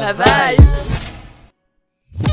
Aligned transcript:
La 0.00 0.12
Vibe 0.12 0.64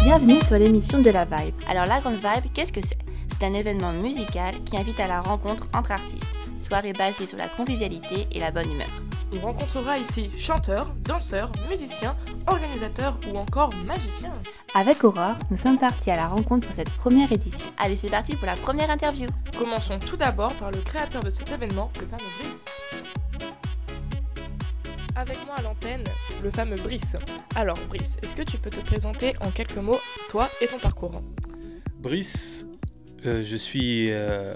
Bienvenue 0.04 0.39
sur 0.41 0.57
l'émission 0.57 1.01
de 1.01 1.10
La 1.10 1.25
Vibe. 1.25 1.55
Alors 1.67 1.88
la 1.88 1.99
Grande 1.99 2.15
Vibe, 2.15 2.51
qu'est-ce 2.53 2.71
que 2.71 2.79
c'est? 2.79 2.97
C'est 3.28 3.44
un 3.44 3.53
événement 3.55 3.91
musical 3.91 4.53
qui 4.63 4.78
invite 4.78 4.99
à 4.99 5.07
la 5.07 5.21
rencontre 5.21 5.65
entre 5.74 5.92
artistes. 5.92 6.24
Soirée 6.62 6.93
basée 6.93 7.25
sur 7.25 7.39
la 7.39 7.47
convivialité 7.47 8.28
et 8.31 8.39
la 8.39 8.51
bonne 8.51 8.71
humeur. 8.71 8.88
On 9.33 9.39
rencontrera 9.39 9.97
ici 9.97 10.29
chanteurs, 10.38 10.93
danseurs, 11.01 11.51
musiciens, 11.67 12.15
organisateurs 12.46 13.17
ou 13.33 13.38
encore 13.38 13.71
magiciens. 13.84 14.34
Avec 14.75 15.03
Aurore, 15.03 15.35
nous 15.49 15.57
sommes 15.57 15.79
partis 15.79 16.11
à 16.11 16.17
la 16.17 16.27
rencontre 16.27 16.67
pour 16.67 16.75
cette 16.75 16.91
première 16.91 17.31
édition. 17.31 17.67
Allez, 17.77 17.95
c'est 17.95 18.11
parti 18.11 18.35
pour 18.35 18.45
la 18.45 18.55
première 18.57 18.91
interview. 18.91 19.27
Commençons 19.57 19.97
tout 19.97 20.17
d'abord 20.17 20.53
par 20.53 20.70
le 20.70 20.77
créateur 20.81 21.23
de 21.23 21.31
cet 21.31 21.52
événement, 21.52 21.91
le 21.99 22.05
fameux 22.05 22.31
Brice. 22.39 22.74
Avec 25.17 25.45
moi 25.45 25.55
à 25.55 25.61
l'antenne, 25.61 26.03
le 26.43 26.51
fameux 26.51 26.75
Brice. 26.75 27.15
Alors 27.55 27.77
Brice, 27.87 28.17
est-ce 28.21 28.35
que 28.35 28.43
tu 28.43 28.57
peux 28.57 28.69
te 28.69 28.81
présenter 28.81 29.33
en 29.39 29.49
quelques 29.49 29.77
mots, 29.77 29.99
toi 30.27 30.49
et 30.59 30.67
ton 30.67 30.77
parcours 30.77 31.21
Brice, 31.99 32.67
euh, 33.25 33.41
je 33.41 33.55
suis, 33.55 34.11
euh, 34.11 34.53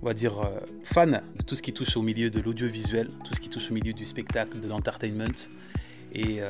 on 0.00 0.06
va 0.06 0.14
dire, 0.14 0.40
euh, 0.40 0.58
fan 0.84 1.22
de 1.36 1.42
tout 1.42 1.54
ce 1.54 1.60
qui 1.60 1.74
touche 1.74 1.98
au 1.98 2.02
milieu 2.02 2.30
de 2.30 2.40
l'audiovisuel, 2.40 3.08
tout 3.24 3.34
ce 3.34 3.40
qui 3.40 3.50
touche 3.50 3.70
au 3.70 3.74
milieu 3.74 3.92
du 3.92 4.06
spectacle, 4.06 4.58
de 4.58 4.68
l'entertainment, 4.68 5.50
et, 6.14 6.40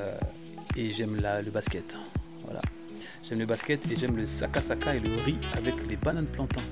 j'aime 0.76 1.16
le 1.16 1.50
basket. 1.50 1.96
Voilà. 2.44 2.62
J'aime 3.28 3.40
le 3.40 3.46
basket 3.46 3.80
et 3.90 3.96
j'aime 3.96 4.16
le 4.16 4.28
saka 4.28 4.60
et 4.94 5.00
le 5.00 5.10
riz 5.24 5.38
avec 5.56 5.74
les 5.88 5.96
bananes 5.96 6.28
plantains. 6.28 6.62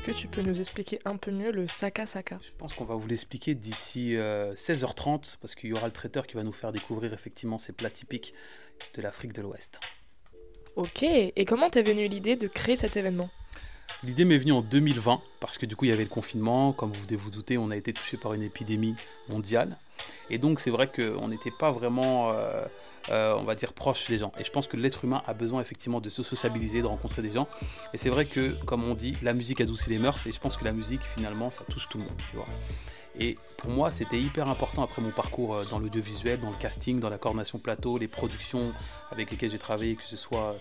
Est-ce 0.00 0.12
que 0.12 0.18
tu 0.18 0.28
peux 0.28 0.40
nous 0.40 0.58
expliquer 0.58 0.98
un 1.04 1.18
peu 1.18 1.30
mieux 1.30 1.52
le 1.52 1.66
Saka 1.66 2.06
Saka? 2.06 2.38
Je 2.40 2.52
pense 2.56 2.74
qu'on 2.74 2.86
va 2.86 2.94
vous 2.94 3.06
l'expliquer 3.06 3.54
d'ici 3.54 4.16
euh, 4.16 4.54
16h30 4.54 5.36
parce 5.42 5.54
qu'il 5.54 5.68
y 5.68 5.72
aura 5.74 5.84
le 5.84 5.92
traiteur 5.92 6.26
qui 6.26 6.36
va 6.36 6.42
nous 6.42 6.54
faire 6.54 6.72
découvrir 6.72 7.12
effectivement 7.12 7.58
ces 7.58 7.74
plats 7.74 7.90
typiques 7.90 8.32
de 8.94 9.02
l'Afrique 9.02 9.34
de 9.34 9.42
l'Ouest. 9.42 9.78
Ok, 10.76 11.02
et 11.02 11.44
comment 11.46 11.68
t'es 11.68 11.82
venue 11.82 12.08
l'idée 12.08 12.34
de 12.34 12.48
créer 12.48 12.76
cet 12.76 12.96
événement? 12.96 13.28
L'idée 14.02 14.24
m'est 14.24 14.38
venue 14.38 14.52
en 14.52 14.62
2020 14.62 15.20
parce 15.38 15.58
que 15.58 15.66
du 15.66 15.76
coup 15.76 15.84
il 15.84 15.90
y 15.90 15.92
avait 15.92 16.04
le 16.04 16.08
confinement, 16.08 16.72
comme 16.72 16.92
vous 16.92 17.04
devez 17.04 17.16
vous 17.16 17.30
douter, 17.30 17.58
on 17.58 17.70
a 17.70 17.76
été 17.76 17.92
touché 17.92 18.16
par 18.16 18.32
une 18.32 18.42
épidémie 18.42 18.94
mondiale. 19.28 19.76
Et 20.30 20.38
donc 20.38 20.60
c'est 20.60 20.70
vrai 20.70 20.90
qu'on 20.90 21.28
n'était 21.28 21.50
pas 21.50 21.72
vraiment, 21.72 22.30
euh, 22.30 22.64
euh, 23.10 23.34
on 23.38 23.44
va 23.44 23.54
dire, 23.54 23.72
proche 23.72 24.08
des 24.08 24.18
gens. 24.18 24.32
Et 24.38 24.44
je 24.44 24.50
pense 24.50 24.66
que 24.66 24.76
l'être 24.76 25.04
humain 25.04 25.22
a 25.26 25.34
besoin 25.34 25.60
effectivement 25.60 26.00
de 26.00 26.08
se 26.08 26.22
sociabiliser, 26.22 26.82
de 26.82 26.86
rencontrer 26.86 27.22
des 27.22 27.32
gens. 27.32 27.48
Et 27.94 27.98
c'est 27.98 28.10
vrai 28.10 28.26
que, 28.26 28.56
comme 28.64 28.84
on 28.84 28.94
dit, 28.94 29.12
la 29.22 29.32
musique 29.32 29.60
adoucit 29.60 29.90
les 29.90 29.98
mœurs. 29.98 30.26
Et 30.26 30.32
je 30.32 30.40
pense 30.40 30.56
que 30.56 30.64
la 30.64 30.72
musique 30.72 31.02
finalement 31.16 31.50
ça 31.50 31.64
touche 31.68 31.88
tout 31.88 31.98
le 31.98 32.04
monde. 32.04 32.16
Tu 32.30 32.36
vois. 32.36 32.46
Et 33.20 33.36
pour 33.58 33.70
moi, 33.70 33.90
c'était 33.90 34.18
hyper 34.18 34.48
important 34.48 34.82
après 34.82 35.02
mon 35.02 35.10
parcours 35.10 35.54
euh, 35.54 35.64
dans 35.70 35.78
l'audiovisuel, 35.78 36.40
dans 36.40 36.48
le 36.48 36.56
casting, 36.56 36.98
dans 36.98 37.10
la 37.10 37.18
coordination 37.18 37.58
plateau, 37.58 37.98
les 37.98 38.08
productions 38.08 38.72
avec 39.10 39.30
lesquelles 39.30 39.50
j'ai 39.50 39.58
travaillé, 39.58 39.94
que 39.94 40.06
ce 40.06 40.16
soit 40.16 40.56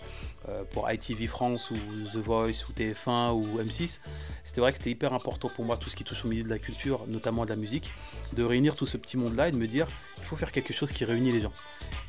euh, 0.49 0.63
pour 0.71 0.91
ITV 0.91 1.27
France 1.27 1.71
ou 1.71 1.75
The 1.75 2.17
Voice 2.17 2.65
ou 2.67 2.73
TF1 2.73 3.31
ou 3.31 3.61
M6. 3.61 4.01
C'était 4.43 4.59
vrai 4.59 4.71
que 4.71 4.77
c'était 4.77 4.91
hyper 4.91 5.13
important 5.13 5.47
pour 5.47 5.63
moi, 5.63 5.77
tout 5.77 5.89
ce 5.89 5.95
qui 5.95 6.03
touche 6.03 6.25
au 6.25 6.27
milieu 6.27 6.43
de 6.43 6.49
la 6.49 6.59
culture, 6.59 7.05
notamment 7.07 7.45
de 7.45 7.49
la 7.49 7.55
musique, 7.55 7.91
de 8.33 8.43
réunir 8.43 8.75
tout 8.75 8.85
ce 8.85 8.97
petit 8.97 9.15
monde-là 9.15 9.47
et 9.47 9.51
de 9.51 9.57
me 9.57 9.67
dire, 9.67 9.87
il 10.17 10.25
faut 10.25 10.35
faire 10.35 10.51
quelque 10.51 10.73
chose 10.73 10.91
qui 10.91 11.05
réunit 11.05 11.31
les 11.31 11.39
gens. 11.39 11.53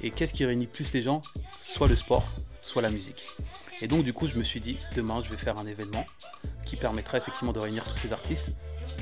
Et 0.00 0.10
qu'est-ce 0.10 0.32
qui 0.32 0.44
réunit 0.44 0.66
plus 0.66 0.92
les 0.92 1.02
gens? 1.02 1.22
Soit 1.52 1.86
le 1.86 1.94
sport, 1.94 2.26
soit 2.62 2.82
la 2.82 2.90
musique. 2.90 3.26
Et 3.82 3.86
donc 3.86 4.02
du 4.02 4.12
coup, 4.12 4.26
je 4.26 4.36
me 4.36 4.42
suis 4.42 4.60
dit, 4.60 4.76
demain, 4.96 5.22
je 5.22 5.30
vais 5.30 5.36
faire 5.36 5.56
un 5.58 5.66
événement 5.66 6.04
qui 6.70 6.76
permettra 6.76 7.18
effectivement 7.18 7.52
de 7.52 7.58
réunir 7.58 7.82
tous 7.82 7.96
ces 7.96 8.12
artistes 8.12 8.50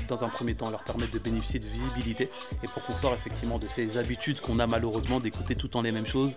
dans 0.07 0.23
un 0.23 0.29
premier 0.29 0.55
temps 0.55 0.69
leur 0.71 0.83
permettre 0.83 1.11
de 1.11 1.19
bénéficier 1.19 1.59
de 1.59 1.67
visibilité 1.67 2.29
et 2.63 2.67
pour 2.67 2.83
qu'on 2.83 2.93
sorte 2.97 3.17
effectivement 3.19 3.59
de 3.59 3.67
ces 3.67 3.97
habitudes 3.99 4.39
qu'on 4.41 4.59
a 4.59 4.65
malheureusement 4.67 5.19
d'écouter 5.19 5.55
tout 5.55 5.67
le 5.67 5.71
temps 5.71 5.81
les 5.83 5.91
mêmes 5.91 6.05
choses, 6.07 6.35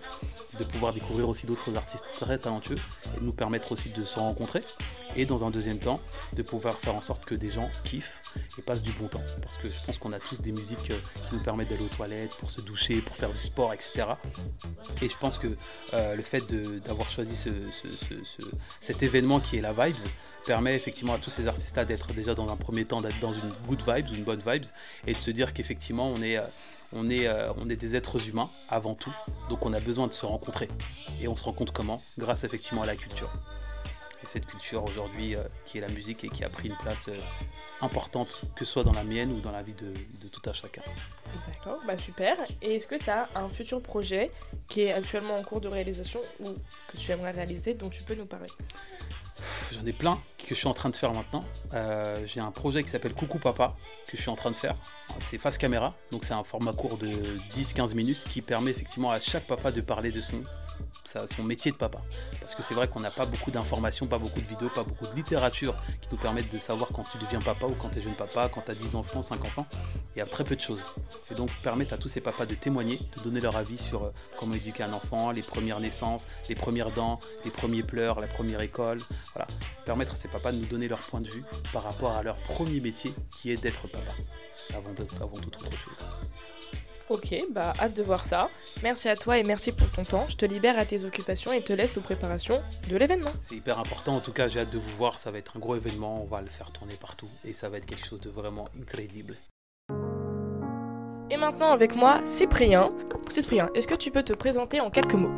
de 0.59 0.63
pouvoir 0.63 0.93
découvrir 0.93 1.27
aussi 1.29 1.45
d'autres 1.47 1.75
artistes 1.75 2.03
très 2.19 2.37
talentueux 2.37 2.77
et 3.17 3.21
nous 3.21 3.31
permettre 3.33 3.71
aussi 3.71 3.89
de 3.89 4.05
se 4.05 4.19
rencontrer 4.19 4.63
et 5.15 5.25
dans 5.25 5.43
un 5.45 5.51
deuxième 5.51 5.77
temps 5.79 5.99
de 6.33 6.41
pouvoir 6.43 6.73
faire 6.75 6.95
en 6.95 7.01
sorte 7.01 7.25
que 7.25 7.35
des 7.35 7.51
gens 7.51 7.69
kiffent 7.83 8.21
et 8.57 8.61
passent 8.61 8.81
du 8.83 8.91
bon 8.91 9.07
temps 9.07 9.21
parce 9.41 9.57
que 9.57 9.67
je 9.67 9.85
pense 9.85 9.97
qu'on 9.97 10.13
a 10.13 10.19
tous 10.19 10.41
des 10.41 10.51
musiques 10.51 10.89
euh, 10.91 10.99
qui 11.29 11.35
nous 11.35 11.43
permettent 11.43 11.69
d'aller 11.69 11.85
aux 11.85 11.95
toilettes, 11.95 12.35
pour 12.37 12.49
se 12.51 12.61
doucher, 12.61 12.97
pour 13.01 13.15
faire 13.15 13.29
du 13.31 13.39
sport, 13.39 13.73
etc. 13.73 14.03
Et 15.01 15.09
je 15.09 15.17
pense 15.17 15.37
que 15.37 15.47
euh, 15.93 16.15
le 16.15 16.23
fait 16.23 16.43
d'avoir 16.87 17.09
choisi 17.11 17.35
ce- 17.35 17.49
ce- 17.83 17.87
ce- 17.87 18.23
ce- 18.23 18.49
cet 18.81 19.03
événement 19.03 19.39
qui 19.39 19.57
est 19.57 19.61
la 19.61 19.73
Vibes 19.73 19.95
permet 20.45 20.75
effectivement 20.75 21.13
à 21.13 21.17
tous 21.17 21.29
ces 21.29 21.47
artistes-là 21.47 21.85
d'être 21.85 22.13
déjà 22.13 22.33
dans 22.33 22.51
un 22.51 22.57
premier 22.57 22.85
temps 22.85 23.01
d'être 23.01 23.19
dans 23.19 23.33
une 23.33 23.51
good 23.67 23.81
vibes, 23.87 24.07
une 24.13 24.23
bonne 24.23 24.41
vibes, 24.45 24.65
et 25.07 25.13
de 25.13 25.17
se 25.17 25.31
dire 25.31 25.53
qu'effectivement 25.53 26.11
on 26.15 26.21
est, 26.21 26.37
euh, 26.37 26.47
euh, 26.93 27.53
on 27.57 27.69
est 27.69 27.75
des 27.75 27.95
êtres 27.95 28.27
humains 28.27 28.49
avant 28.69 28.95
tout, 28.95 29.13
donc 29.49 29.65
on 29.65 29.73
a 29.73 29.79
besoin 29.79 30.07
de 30.07 30.13
se 30.13 30.25
rencontrer. 30.25 30.67
Et 31.21 31.27
on 31.27 31.35
se 31.35 31.43
rencontre 31.43 31.73
comment? 31.73 32.01
Grâce 32.17 32.43
effectivement 32.43 32.83
à 32.83 32.85
la 32.85 32.95
culture. 32.95 33.31
Et 34.23 34.25
cette 34.25 34.45
culture 34.45 34.83
aujourd'hui 34.83 35.35
euh, 35.35 35.43
qui 35.65 35.77
est 35.77 35.81
la 35.81 35.89
musique 35.89 36.23
et 36.23 36.29
qui 36.29 36.43
a 36.43 36.49
pris 36.49 36.69
une 36.69 36.77
place 36.77 37.09
euh, 37.09 37.15
importante, 37.81 38.41
que 38.55 38.63
ce 38.63 38.71
soit 38.71 38.83
dans 38.83 38.93
la 38.93 39.03
mienne 39.03 39.31
ou 39.31 39.41
dans 39.41 39.51
la 39.51 39.61
vie 39.61 39.73
de, 39.73 39.91
de 40.21 40.27
tout 40.29 40.41
un 40.49 40.53
chacun. 40.53 40.81
D'accord, 41.47 41.79
bah 41.85 41.97
super. 41.97 42.37
Et 42.61 42.75
est-ce 42.75 42.87
que 42.87 42.95
tu 42.95 43.09
as 43.09 43.27
un 43.35 43.49
futur 43.49 43.81
projet 43.81 44.31
qui 44.69 44.81
est 44.81 44.93
actuellement 44.93 45.37
en 45.37 45.43
cours 45.43 45.59
de 45.59 45.67
réalisation 45.67 46.21
ou 46.39 46.45
que 46.87 46.97
tu 46.97 47.11
aimerais 47.11 47.31
réaliser 47.31 47.73
dont 47.73 47.89
tu 47.89 48.01
peux 48.03 48.15
nous 48.15 48.25
parler? 48.25 48.47
J'en 49.73 49.85
ai 49.85 49.93
plein 49.93 50.17
que 50.37 50.49
je 50.49 50.55
suis 50.55 50.67
en 50.67 50.73
train 50.73 50.89
de 50.89 50.95
faire 50.95 51.13
maintenant. 51.13 51.45
Euh, 51.73 52.15
j'ai 52.27 52.39
un 52.39 52.51
projet 52.51 52.83
qui 52.83 52.89
s'appelle 52.89 53.13
Coucou 53.13 53.39
Papa 53.39 53.75
que 54.07 54.17
je 54.17 54.21
suis 54.21 54.29
en 54.29 54.35
train 54.35 54.51
de 54.51 54.55
faire. 54.55 54.75
C'est 55.29 55.37
face 55.37 55.57
caméra, 55.57 55.95
donc 56.11 56.25
c'est 56.25 56.33
un 56.33 56.43
format 56.43 56.73
court 56.73 56.97
de 56.97 57.07
10-15 57.07 57.95
minutes 57.95 58.23
qui 58.25 58.41
permet 58.41 58.71
effectivement 58.71 59.11
à 59.11 59.19
chaque 59.19 59.47
papa 59.47 59.71
de 59.71 59.81
parler 59.81 60.11
de 60.11 60.19
son, 60.19 60.43
son 61.27 61.43
métier 61.43 61.71
de 61.71 61.77
papa. 61.77 61.99
Parce 62.39 62.55
que 62.55 62.63
c'est 62.63 62.73
vrai 62.73 62.87
qu'on 62.87 62.99
n'a 62.99 63.11
pas 63.11 63.25
beaucoup 63.25 63.51
d'informations, 63.51 64.07
pas 64.07 64.17
beaucoup 64.17 64.39
de 64.41 64.45
vidéos, 64.47 64.69
pas 64.69 64.83
beaucoup 64.83 65.05
de 65.07 65.15
littérature 65.15 65.75
qui 66.01 66.07
nous 66.11 66.17
permettent 66.17 66.51
de 66.53 66.59
savoir 66.59 66.89
quand 66.93 67.03
tu 67.03 67.17
deviens 67.17 67.39
papa 67.41 67.65
ou 67.67 67.75
quand 67.75 67.89
tu 67.89 67.99
es 67.99 68.01
jeune 68.01 68.15
papa, 68.15 68.49
quand 68.49 68.61
tu 68.61 68.71
as 68.71 68.75
10 68.75 68.95
enfants, 68.95 69.21
5 69.21 69.43
enfants. 69.45 69.65
Il 70.15 70.19
y 70.19 70.21
a 70.21 70.25
très 70.25 70.43
peu 70.43 70.55
de 70.55 70.61
choses. 70.61 70.83
Et 71.31 71.35
donc 71.35 71.49
permettre 71.61 71.93
à 71.93 71.97
tous 71.97 72.07
ces 72.07 72.21
papas 72.21 72.45
de 72.45 72.55
témoigner, 72.55 72.99
de 73.17 73.21
donner 73.23 73.39
leur 73.39 73.55
avis 73.55 73.77
sur 73.77 74.03
euh, 74.05 74.13
comment 74.39 74.53
éduquer 74.55 74.83
un 74.83 74.93
enfant, 74.93 75.31
les 75.31 75.41
premières 75.41 75.79
naissances, 75.79 76.25
les 76.49 76.55
premières 76.55 76.91
dents, 76.91 77.19
les 77.45 77.51
premiers 77.51 77.83
pleurs, 77.83 78.19
la 78.19 78.27
première 78.27 78.61
école. 78.61 78.97
Voilà. 79.33 79.47
Permettre 79.85 80.13
à 80.13 80.15
ces 80.15 80.27
papas 80.27 80.51
de 80.51 80.57
nous 80.57 80.65
donner 80.67 80.87
leur 80.87 80.99
point 80.99 81.21
de 81.21 81.29
vue 81.29 81.43
par 81.71 81.83
rapport 81.83 82.11
à 82.13 82.23
leur 82.23 82.35
premier 82.37 82.79
métier 82.79 83.13
qui 83.31 83.51
est 83.51 83.61
d'être 83.61 83.87
papa. 83.87 84.11
Avant, 84.75 84.93
de- 84.93 85.07
avant 85.21 85.37
toute 85.41 85.55
autre 85.61 85.71
chose. 85.77 86.05
Ok, 87.09 87.35
bah 87.51 87.73
hâte 87.79 87.97
de 87.97 88.03
voir 88.03 88.23
ça. 88.23 88.49
Merci 88.81 89.09
à 89.09 89.15
toi 89.15 89.37
et 89.37 89.43
merci 89.43 89.73
pour 89.73 89.89
ton 89.91 90.03
temps. 90.03 90.25
Je 90.29 90.37
te 90.37 90.45
libère 90.45 90.79
à 90.79 90.85
tes 90.85 91.03
occupations 91.03 91.51
et 91.51 91.61
te 91.61 91.73
laisse 91.73 91.97
aux 91.97 92.01
préparations 92.01 92.61
de 92.89 92.97
l'événement. 92.97 93.31
C'est 93.41 93.55
hyper 93.55 93.77
important. 93.79 94.13
En 94.13 94.19
tout 94.21 94.31
cas, 94.31 94.47
j'ai 94.47 94.61
hâte 94.61 94.71
de 94.71 94.77
vous 94.77 94.95
voir. 94.97 95.19
Ça 95.19 95.29
va 95.29 95.37
être 95.37 95.57
un 95.57 95.59
gros 95.59 95.75
événement. 95.75 96.21
On 96.23 96.25
va 96.25 96.39
le 96.41 96.47
faire 96.47 96.71
tourner 96.71 96.95
partout. 96.95 97.27
Et 97.43 97.51
ça 97.53 97.67
va 97.67 97.77
être 97.77 97.85
quelque 97.85 98.07
chose 98.07 98.21
de 98.21 98.29
vraiment 98.29 98.69
incroyable. 98.79 99.37
Et 101.29 101.37
maintenant 101.37 101.71
avec 101.71 101.95
moi, 101.95 102.21
Cyprien. 102.25 102.93
Cyprien, 103.29 103.69
est-ce 103.75 103.87
que 103.87 103.95
tu 103.95 104.11
peux 104.11 104.23
te 104.23 104.33
présenter 104.33 104.79
en 104.79 104.89
quelques 104.89 105.15
mots? 105.15 105.31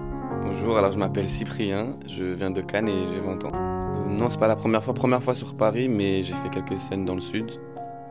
Bonjour, 0.44 0.78
alors 0.78 0.92
je 0.92 0.98
m'appelle 0.98 1.30
Cyprien, 1.30 1.98
je 2.08 2.24
viens 2.24 2.52
de 2.52 2.62
Cannes 2.62 2.90
et 2.90 3.06
j'ai 3.14 3.20
20 3.20 3.46
ans. 3.46 3.52
Euh, 3.54 4.06
non, 4.06 4.30
c'est 4.30 4.40
pas 4.40 4.48
la 4.48 4.56
première 4.56 4.84
fois, 4.84 4.94
première 4.94 5.24
fois 5.24 5.34
sur 5.36 5.56
Paris, 5.56 5.90
mais 5.90 6.22
j'ai 6.22 6.34
fait 6.36 6.50
quelques 6.52 6.80
scènes 6.80 7.06
dans 7.06 7.16
le 7.16 7.22
sud. 7.22 7.50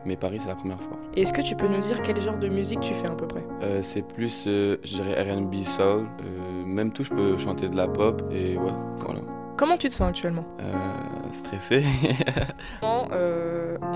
Mais 0.05 0.15
Paris, 0.15 0.37
c'est 0.39 0.47
la 0.47 0.55
première 0.55 0.79
fois. 0.79 0.97
Et 1.15 1.23
est-ce 1.23 1.33
que 1.33 1.41
tu 1.41 1.55
peux 1.55 1.67
nous 1.67 1.81
dire 1.81 2.01
quel 2.03 2.21
genre 2.21 2.37
de 2.37 2.47
musique 2.47 2.79
tu 2.81 2.93
fais 2.93 3.07
à 3.07 3.11
peu 3.11 3.27
près? 3.27 3.43
Euh, 3.63 3.79
c'est 3.81 4.03
plus, 4.03 4.45
euh, 4.47 4.77
je 4.83 4.97
dirais, 4.97 5.21
RB 5.33 5.63
soul. 5.63 5.83
Euh, 6.23 6.65
même 6.65 6.91
tout, 6.91 7.03
je 7.03 7.09
peux 7.09 7.37
chanter 7.37 7.67
de 7.69 7.75
la 7.75 7.87
pop 7.87 8.21
et 8.31 8.55
ouais, 8.57 8.71
voilà. 8.99 9.21
Comment 9.57 9.77
tu 9.77 9.87
te 9.87 9.93
sens 9.93 10.09
actuellement? 10.09 10.43
Euh, 10.59 10.73
stressé. 11.31 11.83
On 12.83 13.07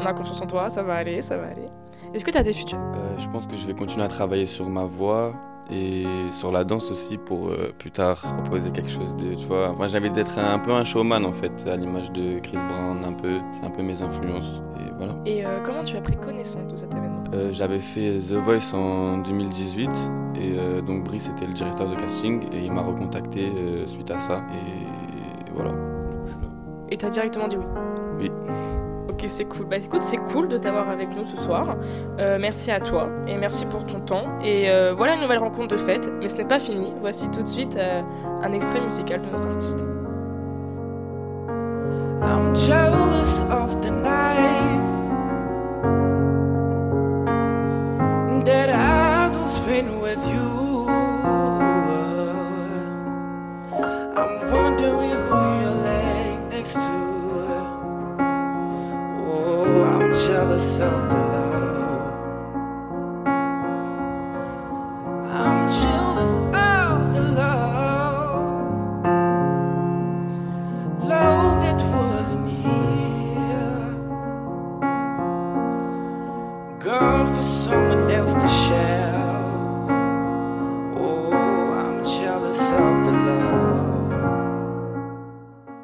a 0.06 0.13
confiance 0.13 0.42
en 0.42 0.48
toi, 0.48 0.69
ça 0.69 0.81
va 0.81 0.95
aller, 0.95 1.22
ça 1.22 1.38
va 1.38 1.48
aller. 1.48 1.66
Est-ce 2.13 2.24
que 2.25 2.31
tu 2.31 2.38
as 2.38 2.44
des 2.44 2.54
futurs? 2.54 2.80
Je 3.18 3.28
pense 3.30 3.45
que 3.45 3.56
je 3.56 3.68
vais 3.68 3.74
continuer 3.74 4.06
à 4.06 4.07
travailler 4.07 4.45
sur 4.45 4.68
ma 4.69 4.86
voix 4.86 5.34
et 5.71 6.06
sur 6.39 6.51
la 6.51 6.63
danse 6.63 6.89
aussi 6.92 7.18
pour 7.18 7.50
euh, 7.50 7.74
plus 7.77 7.92
tard 7.92 8.18
proposer 8.42 8.71
quelque 8.71 8.89
chose 8.89 9.16
de, 9.18 9.36
tu 9.36 9.45
vois. 9.48 9.74
Moi, 9.74 9.88
j'avais 9.88 10.10
d'être 10.10 10.38
un, 10.38 10.60
peu 10.60 10.71
un 10.71 10.83
showman 10.83 11.25
en 11.25 11.33
fait, 11.33 11.51
à 11.68 11.75
l'image 11.75 12.12
de 12.12 12.39
Chris 12.39 12.57
Brown, 12.57 13.04
un 13.06 13.13
peu. 13.13 13.39
C'est 13.51 13.63
un 13.63 13.69
peu 13.69 13.81
mes 13.81 14.01
influences 14.01 14.62
et 14.80 14.92
voilà. 14.98 15.16
Et 15.25 15.45
euh, 15.45 15.60
comment 15.63 15.83
tu 15.83 15.95
as 15.98 16.01
pris 16.01 16.16
connaissance 16.16 16.71
de 16.71 16.77
cet 16.77 16.92
événement? 16.92 17.24
Euh, 17.33 17.50
j'avais 17.54 17.80
fait 17.80 18.19
The 18.19 18.33
Voice 18.33 18.74
en 18.74 19.19
2018 19.19 19.89
et 20.36 20.81
donc 20.81 21.04
Brice 21.04 21.27
était 21.27 21.45
le 21.45 21.54
directeur 21.54 21.89
de 21.89 21.95
casting 21.95 22.44
et 22.54 22.63
il 22.63 22.72
m'a 22.72 22.81
recontacté 22.81 23.51
suite 23.86 24.10
à 24.10 24.19
ça 24.19 24.42
et 24.54 25.51
voilà. 25.54 25.72
Du 25.72 26.18
coup, 26.18 26.25
je 26.25 26.31
suis 26.31 26.42
là. 26.42 26.48
Et 26.89 26.98
t'as 26.98 27.10
directement 27.10 27.48
dit 27.48 27.57
oui? 27.57 27.65
Oui. 28.19 28.31
C'est 29.27 29.45
cool. 29.45 29.66
Bah 29.66 29.77
écoute, 29.77 30.01
c'est 30.01 30.18
cool 30.18 30.48
de 30.48 30.57
t'avoir 30.57 30.89
avec 30.89 31.16
nous 31.16 31.25
ce 31.25 31.36
soir. 31.38 31.75
Euh, 32.19 32.38
merci 32.39 32.71
à 32.71 32.80
toi 32.80 33.10
et 33.27 33.36
merci 33.36 33.66
pour 33.66 33.86
ton 33.86 34.00
temps. 34.00 34.39
Et 34.42 34.69
euh, 34.69 34.94
voilà 34.95 35.16
une 35.16 35.21
nouvelle 35.21 35.39
rencontre 35.39 35.75
de 35.75 35.77
fête, 35.77 36.10
mais 36.19 36.27
ce 36.27 36.38
n'est 36.38 36.48
pas 36.48 36.60
fini. 36.60 36.94
Voici 37.01 37.30
tout 37.30 37.42
de 37.42 37.48
suite 37.48 37.75
euh, 37.75 38.01
un 38.42 38.54
extrait 38.54 38.81
musical 38.81 39.21
de 39.21 39.27
notre 39.27 39.48
artiste. 39.48 39.80
Love. 60.57 62.13
I'm 65.31 65.68
jealous 65.69 66.34
of 66.54 67.13
the 67.13 67.22
love. 67.38 68.66
Love 71.04 71.62
that 71.63 71.81
wasn't 71.94 72.50
here. 72.50 73.86
Gone 76.80 77.28
for 77.36 77.42
someone 77.44 78.10
else 78.12 78.34
to 78.34 78.48
share. 78.48 79.13
Oh, 80.98 81.31
I'm 81.81 82.04
jealous 82.04 82.60
of 82.60 83.06
the 83.06 83.12
love. 83.12 83.48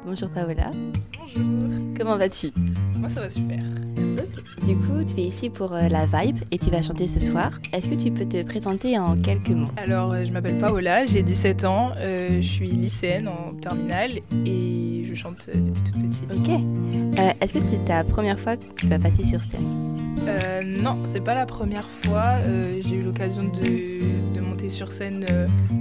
Bonjour 0.04 0.28
Paola, 0.30 0.70
Bonjour. 1.18 1.96
comment 1.98 2.16
vas-tu? 2.16 2.50
Moi, 2.96 3.08
ça 3.10 3.20
va 3.20 3.28
super. 3.30 3.58
Du 4.66 4.74
coup, 4.76 5.04
tu 5.06 5.20
es 5.20 5.24
ici 5.26 5.50
pour 5.50 5.72
euh, 5.74 5.88
la 5.88 6.06
Vibe 6.06 6.38
et 6.50 6.58
tu 6.58 6.70
vas 6.70 6.82
chanter 6.82 7.06
ce 7.06 7.20
soir. 7.20 7.52
Est-ce 7.72 7.88
que 7.88 7.94
tu 7.94 8.10
peux 8.10 8.24
te 8.26 8.42
présenter 8.42 8.98
en 8.98 9.16
quelques 9.16 9.50
mots? 9.50 9.68
Alors, 9.76 10.12
euh, 10.12 10.24
je 10.24 10.32
m'appelle 10.32 10.58
Paola, 10.58 11.06
j'ai 11.06 11.22
17 11.22 11.64
ans, 11.64 11.92
euh, 11.98 12.40
je 12.40 12.46
suis 12.46 12.68
lycéenne 12.68 13.28
en 13.28 13.52
terminale 13.54 14.12
et 14.46 15.04
je 15.08 15.14
chante 15.14 15.48
depuis 15.54 15.82
toute 15.82 16.02
petite. 16.02 16.24
Ok. 16.32 17.20
Est-ce 17.40 17.52
que 17.52 17.60
c'est 17.60 17.84
ta 17.86 18.02
première 18.04 18.38
fois 18.40 18.56
que 18.56 18.64
tu 18.76 18.86
vas 18.86 18.98
passer 18.98 19.24
sur 19.24 19.42
scène? 19.42 19.66
Non, 20.82 20.96
c'est 21.12 21.22
pas 21.22 21.34
la 21.34 21.46
première 21.46 21.88
fois. 21.88 22.34
j'ai 22.80 22.96
eu 22.96 23.02
l'occasion 23.02 23.44
de, 23.44 24.34
de 24.34 24.40
monter 24.40 24.68
sur 24.68 24.90
scène 24.90 25.24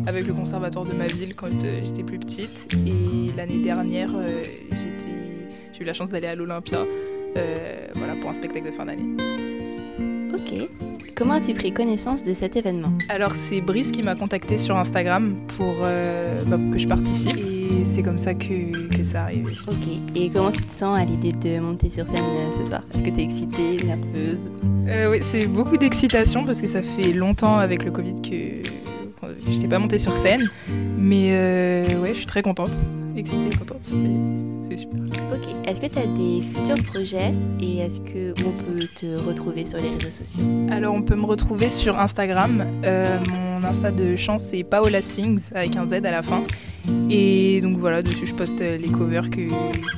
avec 0.06 0.28
le 0.28 0.34
conservatoire 0.34 0.86
de 0.86 0.94
ma 0.94 1.08
ville 1.08 1.34
quand 1.36 1.48
j'étais 1.84 2.04
plus 2.04 2.20
petite. 2.20 2.68
Et 2.86 3.32
l'année 3.36 3.58
dernière, 3.60 4.10
j'étais- 4.72 5.50
j'ai 5.74 5.82
eu 5.82 5.86
la 5.86 5.94
chance 5.94 6.10
d'aller 6.10 6.28
à 6.28 6.36
l'Olympia 6.36 6.80
voilà, 7.96 8.14
pour 8.20 8.30
un 8.30 8.34
spectacle 8.34 8.66
de 8.66 8.72
fin 8.72 8.86
d'année. 8.86 9.06
Ok. 10.34 10.70
Comment 11.16 11.36
as-tu 11.36 11.54
pris 11.54 11.72
connaissance 11.72 12.24
de 12.24 12.34
cet 12.34 12.58
événement 12.58 12.92
Alors 13.08 13.36
c'est 13.36 13.62
Brice 13.62 13.92
qui 13.92 14.04
m'a 14.04 14.16
contacté 14.16 14.58
sur 14.58 14.76
Instagram 14.76 15.36
pour, 15.58 15.76
euh, 15.84 16.44
bah, 16.46 16.58
pour 16.58 16.72
que 16.72 16.78
je 16.78 16.88
participe 16.90 17.38
et 17.38 17.86
c'est 17.86 18.04
comme 18.04 18.20
ça 18.20 18.34
que, 18.34 18.90
que 18.90 19.02
ça 19.02 19.22
arrive. 19.24 19.48
Ok. 19.66 19.76
Et 20.14 20.30
comment 20.30 20.52
tu 20.52 20.62
te 20.62 20.74
sens 20.74 21.00
à 21.00 21.06
l'idée 21.06 21.32
de 21.32 21.60
monter 21.62 21.90
sur 21.90 22.06
scène 22.06 22.18
euh, 22.18 22.52
ce 22.60 22.68
soir? 22.68 22.84
Est-ce 22.94 23.04
que 23.04 23.10
tu 23.12 23.22
es 23.22 23.24
excitée, 23.24 23.86
nerveuse? 23.86 24.40
Euh, 24.90 25.12
oui, 25.12 25.20
c'est 25.22 25.48
beaucoup 25.48 25.78
d'excitation 25.78 26.44
parce 26.44 26.62
que 26.62 26.68
ça 26.68 26.82
fait 26.82 27.14
longtemps 27.14 27.60
avec 27.60 27.84
le 27.86 27.92
Covid 27.92 28.16
que 28.22 28.62
que 29.22 29.52
je 29.52 29.56
n'étais 29.56 29.68
pas 29.68 29.80
montée 29.80 29.98
sur 29.98 30.16
scène. 30.18 30.50
Mais 30.98 31.30
euh, 31.32 32.02
ouais, 32.02 32.10
je 32.10 32.16
suis 32.16 32.26
très 32.26 32.42
contente, 32.42 32.72
excitée, 33.18 33.56
contente. 33.58 33.82
C'est 34.68 34.78
super. 34.78 35.00
Ok. 35.34 35.48
Est-ce 35.66 35.82
que 35.82 35.88
tu 35.88 36.00
as 36.00 36.06
des 36.06 36.42
futurs 36.42 36.84
projets 36.86 37.34
et 37.60 37.78
est-ce 37.78 38.00
que 38.02 38.34
on 38.46 38.52
peut 38.52 38.88
te 38.96 39.18
retrouver 39.28 39.66
sur 39.66 39.80
les 39.80 39.90
réseaux 39.90 40.12
sociaux? 40.12 40.44
Alors 40.70 40.94
on 40.94 41.02
peut 41.02 41.16
me 41.16 41.26
retrouver 41.26 41.70
sur 41.70 42.00
Instagram. 42.00 42.64
Euh, 42.84 43.18
mon 43.32 43.64
Insta 43.64 43.92
de 43.92 44.16
chant 44.16 44.38
c'est 44.38 44.64
Paola 44.64 45.02
Sings 45.02 45.52
avec 45.54 45.76
un 45.76 45.88
Z 45.88 45.94
à 45.94 46.12
la 46.12 46.22
fin. 46.22 46.44
Et 47.10 47.62
donc 47.62 47.78
voilà, 47.78 48.04
dessus 48.04 48.28
je 48.28 48.34
poste 48.34 48.60
les 48.60 48.88
covers 48.88 49.30
que, 49.30 49.48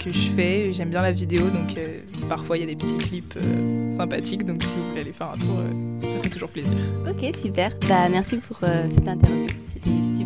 que 0.04 0.12
je 0.12 0.30
fais. 0.36 0.72
J'aime 0.72 0.90
bien 0.90 1.02
la 1.02 1.12
vidéo, 1.12 1.42
donc 1.50 1.78
euh, 1.78 2.00
parfois 2.30 2.58
il 2.58 2.62
y 2.62 2.63
a 2.63 2.68
des 2.68 2.78
petits 2.78 2.98
clips 2.98 3.38
euh, 3.38 3.92
sympathiques. 3.92 4.46
Donc 4.46 4.63
si 4.63 4.75
vous 4.75 4.90
voulez 4.90 5.02
aller 5.02 5.12
faire 5.12 5.31
un 5.31 5.38
tour, 5.38 5.58
euh, 5.60 6.02
ça 6.02 6.24
fait 6.24 6.30
toujours 6.30 6.50
plaisir. 6.50 6.78
Ok, 7.10 7.36
super. 7.36 7.74
Bah 7.90 8.08
merci 8.10 8.38
pour 8.38 8.60
cette 8.60 9.08
interview. 9.08 9.48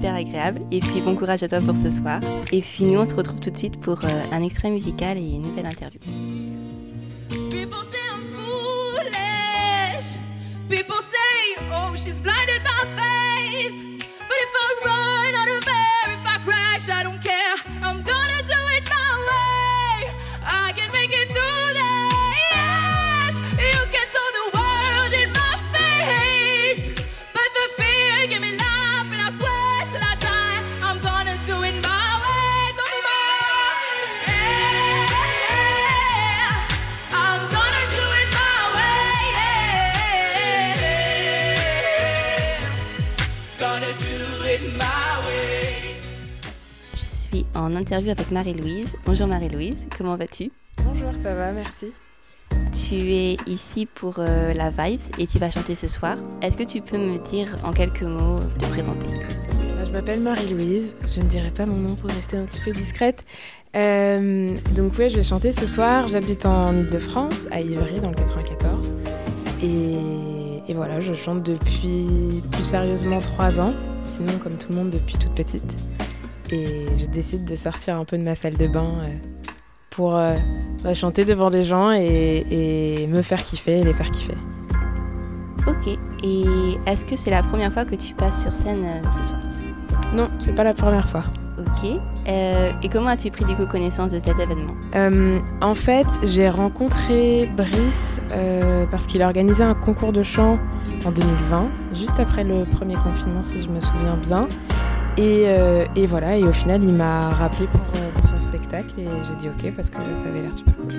Super 0.02 0.16
agréable. 0.16 0.62
Et 0.72 0.80
puis 0.80 1.00
bon 1.02 1.16
courage 1.16 1.44
à 1.44 1.48
toi 1.48 1.60
pour 1.60 1.76
ce 1.78 1.92
soir. 1.92 2.22
Et 2.52 2.62
puis 2.62 2.86
nous 2.86 3.00
on 3.00 3.08
se 3.08 3.14
retrouve 3.14 3.40
tout 3.40 3.52
de 3.52 3.58
suite 3.58 3.80
pour 3.80 4.04
euh, 4.04 4.08
un 4.32 4.42
extrait 4.42 4.72
musical 4.72 5.16
et 5.16 5.22
une 5.22 5.44
nouvelle 5.44 5.68
interview. 5.68 6.00
People 7.30 7.84
say 7.84 8.00
I'm 8.10 8.24
foolish. 8.34 10.08
People 10.70 11.00
say, 11.04 11.62
oh, 11.72 11.94
she's 11.96 12.20
blinded 12.20 12.64
by 12.64 12.82
faith. 12.98 13.76
But 14.28 14.38
if 14.42 14.52
I 14.56 14.86
run 14.86 15.36
out 15.36 15.50
of 15.56 15.68
air, 15.68 16.16
if 16.16 16.26
I 16.26 16.40
crash, 16.46 16.90
I 16.90 17.04
don't 17.04 17.22
care. 17.22 17.58
I'm 17.84 18.02
gonna 18.02 18.42
do 18.42 18.60
it 18.76 18.84
my 18.90 19.14
way. 19.30 20.10
I 20.44 20.74
can 20.76 20.92
make 20.92 21.14
it 21.14 21.30
through 21.30 21.61
interview 47.82 48.12
avec 48.12 48.30
Marie-Louise. 48.32 48.94
Bonjour 49.06 49.26
Marie-Louise, 49.28 49.88
comment 49.98 50.16
vas-tu? 50.16 50.52
Bonjour, 50.86 51.12
ça 51.22 51.34
va, 51.34 51.52
merci. 51.52 51.88
Tu 52.74 52.96
es 52.96 53.38
ici 53.48 53.88
pour 53.88 54.16
euh, 54.20 54.54
la 54.54 54.70
Vibes 54.70 55.00
et 55.18 55.26
tu 55.26 55.40
vas 55.40 55.50
chanter 55.50 55.74
ce 55.74 55.88
soir. 55.88 56.18
Est-ce 56.44 56.58
que 56.58 56.64
tu 56.64 56.82
peux 56.82 56.98
me 56.98 57.18
dire 57.30 57.48
en 57.64 57.74
quelques 57.74 58.04
mots 58.04 58.38
te 58.60 58.66
présenter? 58.66 59.08
Euh, 59.08 59.86
Je 59.86 59.92
m'appelle 59.92 60.20
Marie-Louise, 60.20 60.94
je 61.14 61.22
ne 61.22 61.26
dirai 61.26 61.50
pas 61.50 61.66
mon 61.66 61.78
nom 61.78 61.96
pour 61.96 62.10
rester 62.12 62.38
un 62.38 62.46
petit 62.46 62.60
peu 62.64 62.72
discrète. 62.72 63.26
Euh, 63.76 64.52
donc 64.76 64.94
oui, 65.00 65.10
je 65.10 65.16
vais 65.16 65.24
chanter 65.24 65.52
ce 65.52 65.66
soir. 65.66 66.08
J'habite 66.08 66.46
en 66.46 66.78
Ile-de-France, 66.78 67.48
à 67.52 67.62
Ivry, 67.62 68.00
dans 68.00 68.10
le 68.10 68.16
94. 68.16 68.94
Et, 69.64 70.72
et 70.72 70.74
voilà, 70.76 71.02
je 71.02 71.16
chante 71.16 71.42
depuis 71.44 72.44
plus 72.52 72.64
sérieusement 72.64 73.18
trois 73.20 73.60
ans, 73.60 73.74
sinon 74.04 74.38
comme 74.38 74.54
tout 74.58 74.68
le 74.70 74.76
monde 74.76 74.90
depuis 74.92 75.16
toute 75.16 75.34
petite. 75.34 75.78
Et 76.54 76.86
je 76.98 77.06
décide 77.06 77.46
de 77.46 77.56
sortir 77.56 77.96
un 77.96 78.04
peu 78.04 78.18
de 78.18 78.24
ma 78.24 78.36
salle 78.36 78.58
de 78.58 78.68
bain 78.68 78.96
euh, 79.04 79.08
pour 79.90 80.18
euh, 80.18 80.36
bah, 80.84 80.94
chanter 80.94 81.24
devant 81.24 81.48
des 81.50 81.64
gens 81.64 81.94
et, 81.94 82.46
et 82.52 83.08
me 83.08 83.22
faire 83.22 83.42
kiffer 83.42 83.80
et 83.80 83.84
les 83.86 83.94
faire 83.94 84.12
kiffer. 84.12 84.36
Ok, 85.66 85.98
et 86.24 86.46
est-ce 86.88 87.06
que 87.06 87.16
c'est 87.16 87.32
la 87.32 87.42
première 87.42 87.72
fois 87.72 87.86
que 87.86 87.96
tu 87.96 88.14
passes 88.16 88.42
sur 88.42 88.54
scène 88.54 88.84
euh, 88.84 89.02
ce 89.16 89.30
soir? 89.30 89.40
Non, 90.14 90.30
c'est 90.40 90.54
pas 90.54 90.66
la 90.66 90.74
première 90.74 91.08
fois. 91.08 91.24
Ok, 91.58 91.90
et 92.26 92.90
comment 92.90 93.10
as-tu 93.10 93.32
pris 93.32 93.46
du 93.46 93.56
coup 93.56 93.66
connaissance 93.68 94.12
de 94.12 94.20
cet 94.20 94.40
événement? 94.40 94.74
En 95.62 95.76
fait, 95.76 96.08
j'ai 96.24 96.50
rencontré 96.50 97.50
Brice 97.56 98.20
parce 98.90 99.06
qu'il 99.06 99.22
a 99.22 99.28
organisé 99.28 99.64
un 99.64 99.76
concours 99.76 100.12
de 100.12 100.24
chant 100.24 100.58
en 101.06 101.12
2020, 101.12 101.70
juste 101.94 102.20
après 102.20 102.44
le 102.44 102.66
premier 102.66 102.96
confinement, 102.96 103.44
si 103.44 103.62
je 103.62 103.70
me 103.70 103.80
souviens 103.80 104.18
bien. 104.18 104.48
Et, 105.18 105.44
euh, 105.46 105.86
et 105.96 106.08
voilà, 106.08 106.38
et 106.38 106.44
au 106.44 106.54
final, 106.54 106.84
il 106.84 106.94
m'a 106.94 107.30
rappelé 107.30 107.68
pour, 107.68 107.82
euh, 107.82 108.12
pour 108.16 108.28
son 108.30 108.40
spectacle 108.40 108.94
et 108.98 109.06
j'ai 109.28 109.36
dit 109.36 109.50
ok 109.50 109.74
parce 109.76 109.90
que 109.90 109.98
ça 110.16 110.28
avait 110.28 110.42
l'air 110.42 110.54
super 110.54 110.74
cool. 110.78 110.94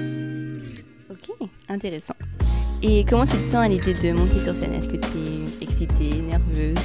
Ok, 1.11 1.49
intéressant. 1.69 2.15
Et 2.83 3.05
comment 3.09 3.25
tu 3.25 3.39
te 3.39 3.43
sens 3.43 3.65
à 3.65 3.69
l'idée 3.69 3.95
de 3.95 4.13
monter 4.13 4.39
sur 4.41 4.55
scène? 4.55 4.75
Est-ce 4.75 4.89
que 4.89 4.97
tu 4.97 5.17
es 5.17 5.65
excitée, 5.65 6.21
nerveuse? 6.21 6.77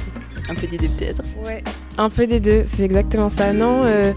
Un 0.48 0.54
peu 0.54 0.66
des 0.66 0.78
deux 0.78 0.88
peut-être? 0.88 1.22
Ouais, 1.44 1.62
un 1.98 2.08
peu 2.08 2.26
des 2.26 2.40
deux, 2.40 2.62
c'est 2.64 2.84
exactement 2.84 3.28
ça. 3.28 3.52
Non, 3.52 3.82
euh, 3.84 4.12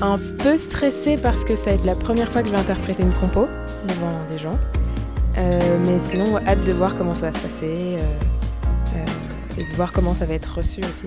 un 0.00 0.16
peu 0.38 0.56
stressée 0.56 1.16
parce 1.16 1.44
que 1.44 1.56
ça 1.56 1.70
va 1.70 1.72
être 1.72 1.84
la 1.84 1.96
première 1.96 2.30
fois 2.30 2.42
que 2.42 2.48
je 2.48 2.54
vais 2.54 2.60
interpréter 2.60 3.02
une 3.02 3.12
compo 3.12 3.48
devant 3.88 4.20
des 4.30 4.38
gens. 4.38 4.58
Euh, 5.38 5.78
mais 5.84 5.98
sinon, 5.98 6.36
hâte 6.46 6.64
de 6.64 6.72
voir 6.72 6.96
comment 6.96 7.14
ça 7.14 7.30
va 7.30 7.32
se 7.32 7.42
passer 7.42 7.96
et 9.58 9.64
de 9.64 9.76
voir 9.76 9.92
comment 9.92 10.14
ça 10.14 10.24
va 10.26 10.34
être 10.34 10.58
reçu 10.58 10.80
aussi. 10.80 11.06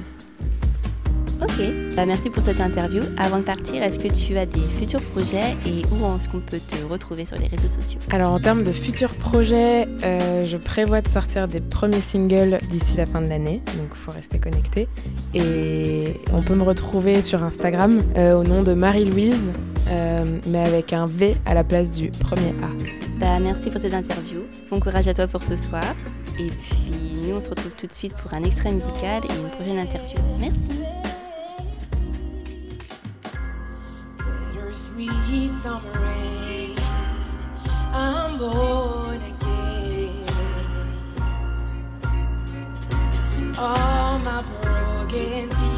Ok, 1.39 1.62
bah, 1.96 2.06
merci 2.08 2.32
pour 2.32 2.44
cette 2.44 2.60
interview. 2.60 3.03
Avant 3.17 3.38
de 3.38 3.44
partir, 3.44 3.84
est-ce 3.84 4.00
que 4.00 4.08
tu 4.08 4.36
as 4.38 4.48
des 4.48 4.60
futurs 4.79 5.01
projets 5.01 5.56
et 5.67 5.84
où 5.91 6.17
est-ce 6.17 6.27
qu'on 6.29 6.39
peut 6.39 6.60
te 6.60 6.84
retrouver 6.84 7.27
sur 7.27 7.38
les 7.38 7.46
réseaux 7.48 7.70
sociaux? 7.70 8.00
Alors 8.10 8.34
en 8.34 8.39
termes 8.39 8.63
de 8.63 8.72
futurs 8.72 9.13
projets, 9.13 9.88
euh, 10.03 10.46
je 10.46 10.58
prévois 10.58 11.01
de 11.01 11.08
sortir 11.08 11.48
des 11.48 11.60
premiers 11.60 12.01
singles 12.01 12.58
d'ici 12.72 12.98
la 12.98 13.06
fin 13.06 13.22
de 13.22 13.27
l'année, 13.27 13.62
donc 13.77 13.89
il 13.91 13.98
faut 13.98 14.12
rester 14.12 14.39
connecté. 14.39 14.88
Et 15.36 16.15
on 16.34 16.41
peut 16.41 16.56
me 16.56 16.63
retrouver 16.63 17.22
sur 17.22 17.44
Instagram 17.44 18.01
euh, 18.17 18.34
au 18.34 18.44
nom 18.44 18.63
de 18.63 18.74
Marie-Louise, 18.74 19.51
euh, 19.89 20.25
mais 20.48 20.63
avec 20.63 20.91
un 20.91 21.06
V 21.06 21.36
à 21.46 21.53
la 21.53 21.63
place 21.63 21.91
du 21.91 22.10
premier 22.10 22.50
A. 22.63 22.70
Bah 23.20 23.39
merci 23.39 23.70
pour 23.70 23.82
cette 23.82 23.94
interview. 23.94 24.41
Bon 24.72 24.79
courage 24.79 25.08
à 25.08 25.13
toi 25.13 25.27
pour 25.27 25.44
ce 25.44 25.56
soir. 25.56 25.86
Et 26.39 26.48
puis 26.48 27.27
nous 27.27 27.36
on 27.36 27.41
se 27.41 27.50
retrouve 27.50 27.72
tout 27.77 27.88
de 27.88 27.94
suite 27.94 28.13
pour 28.13 28.34
un 28.34 28.44
extrait 28.44 28.72
musical 28.72 29.22
et 29.29 29.34
une 29.36 29.50
prochaine 29.50 29.77
interview. 29.77 30.17
Merci. 30.39 30.97
Bittersweet 34.98 35.54
summer 35.54 35.92
rain. 36.01 36.75
I'm 37.94 38.39
born 38.39 39.22
again. 39.22 40.25
All 43.60 44.18
my 44.18 44.42
broken 44.42 45.50
pieces. 45.50 45.76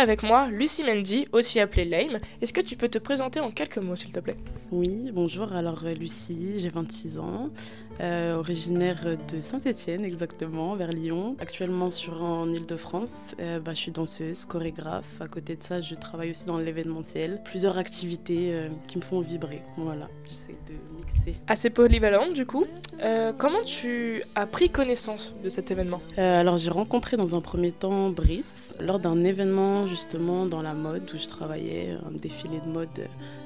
Avec 0.00 0.22
moi, 0.22 0.48
Lucie 0.48 0.82
Mendy, 0.82 1.28
aussi 1.32 1.60
appelée 1.60 1.84
Lame. 1.84 2.20
Est-ce 2.40 2.52
que 2.52 2.60
tu 2.60 2.74
peux 2.74 2.88
te 2.88 2.98
présenter 2.98 3.38
en 3.38 3.50
quelques 3.50 3.78
mots, 3.78 3.96
s'il 3.96 4.12
te 4.12 4.20
plaît? 4.20 4.36
Oui, 4.72 5.10
bonjour. 5.12 5.52
Alors, 5.52 5.84
euh, 5.84 5.92
Lucie, 5.92 6.58
j'ai 6.58 6.70
26 6.70 7.18
ans, 7.18 7.50
euh, 8.00 8.36
originaire 8.36 9.16
de 9.32 9.40
Saint-Étienne, 9.40 10.04
exactement, 10.04 10.74
vers 10.74 10.90
Lyon. 10.90 11.36
Actuellement 11.38 11.90
sur 11.90 12.22
en 12.22 12.50
Ile-de-France. 12.52 13.34
Euh, 13.40 13.60
bah, 13.60 13.72
je 13.74 13.80
suis 13.80 13.92
danseuse, 13.92 14.44
chorégraphe. 14.46 15.20
À 15.20 15.28
côté 15.28 15.56
de 15.56 15.62
ça, 15.62 15.80
je 15.80 15.94
travaille 15.94 16.30
aussi 16.30 16.46
dans 16.46 16.58
l'événementiel. 16.58 17.40
Plusieurs 17.44 17.78
activités 17.78 18.52
euh, 18.52 18.68
qui 18.86 18.96
me 18.96 19.02
font 19.02 19.20
vibrer. 19.20 19.62
Voilà, 19.76 20.08
j'essaie 20.24 20.56
de 20.66 20.96
mixer. 20.96 21.36
Assez 21.46 21.70
polyvalente, 21.70 22.34
du 22.34 22.46
coup. 22.46 22.64
Comment 23.38 23.62
tu 23.64 24.22
as 24.34 24.46
pris 24.46 24.68
connaissance 24.68 25.34
de 25.42 25.48
cet 25.48 25.70
événement? 25.70 26.02
Alors 26.16 26.58
j'ai 26.58 26.70
rencontré 26.70 27.16
dans 27.16 27.34
un 27.34 27.40
premier 27.40 27.72
temps 27.72 28.10
Brice 28.10 28.74
lors 28.80 28.98
d'un 28.98 29.24
événement 29.24 29.86
justement 29.86 30.44
dans 30.44 30.60
la 30.60 30.74
mode 30.74 31.10
où 31.14 31.18
je 31.18 31.26
travaillais, 31.26 31.96
un 32.06 32.10
défilé 32.10 32.60
de 32.60 32.68
mode 32.68 32.88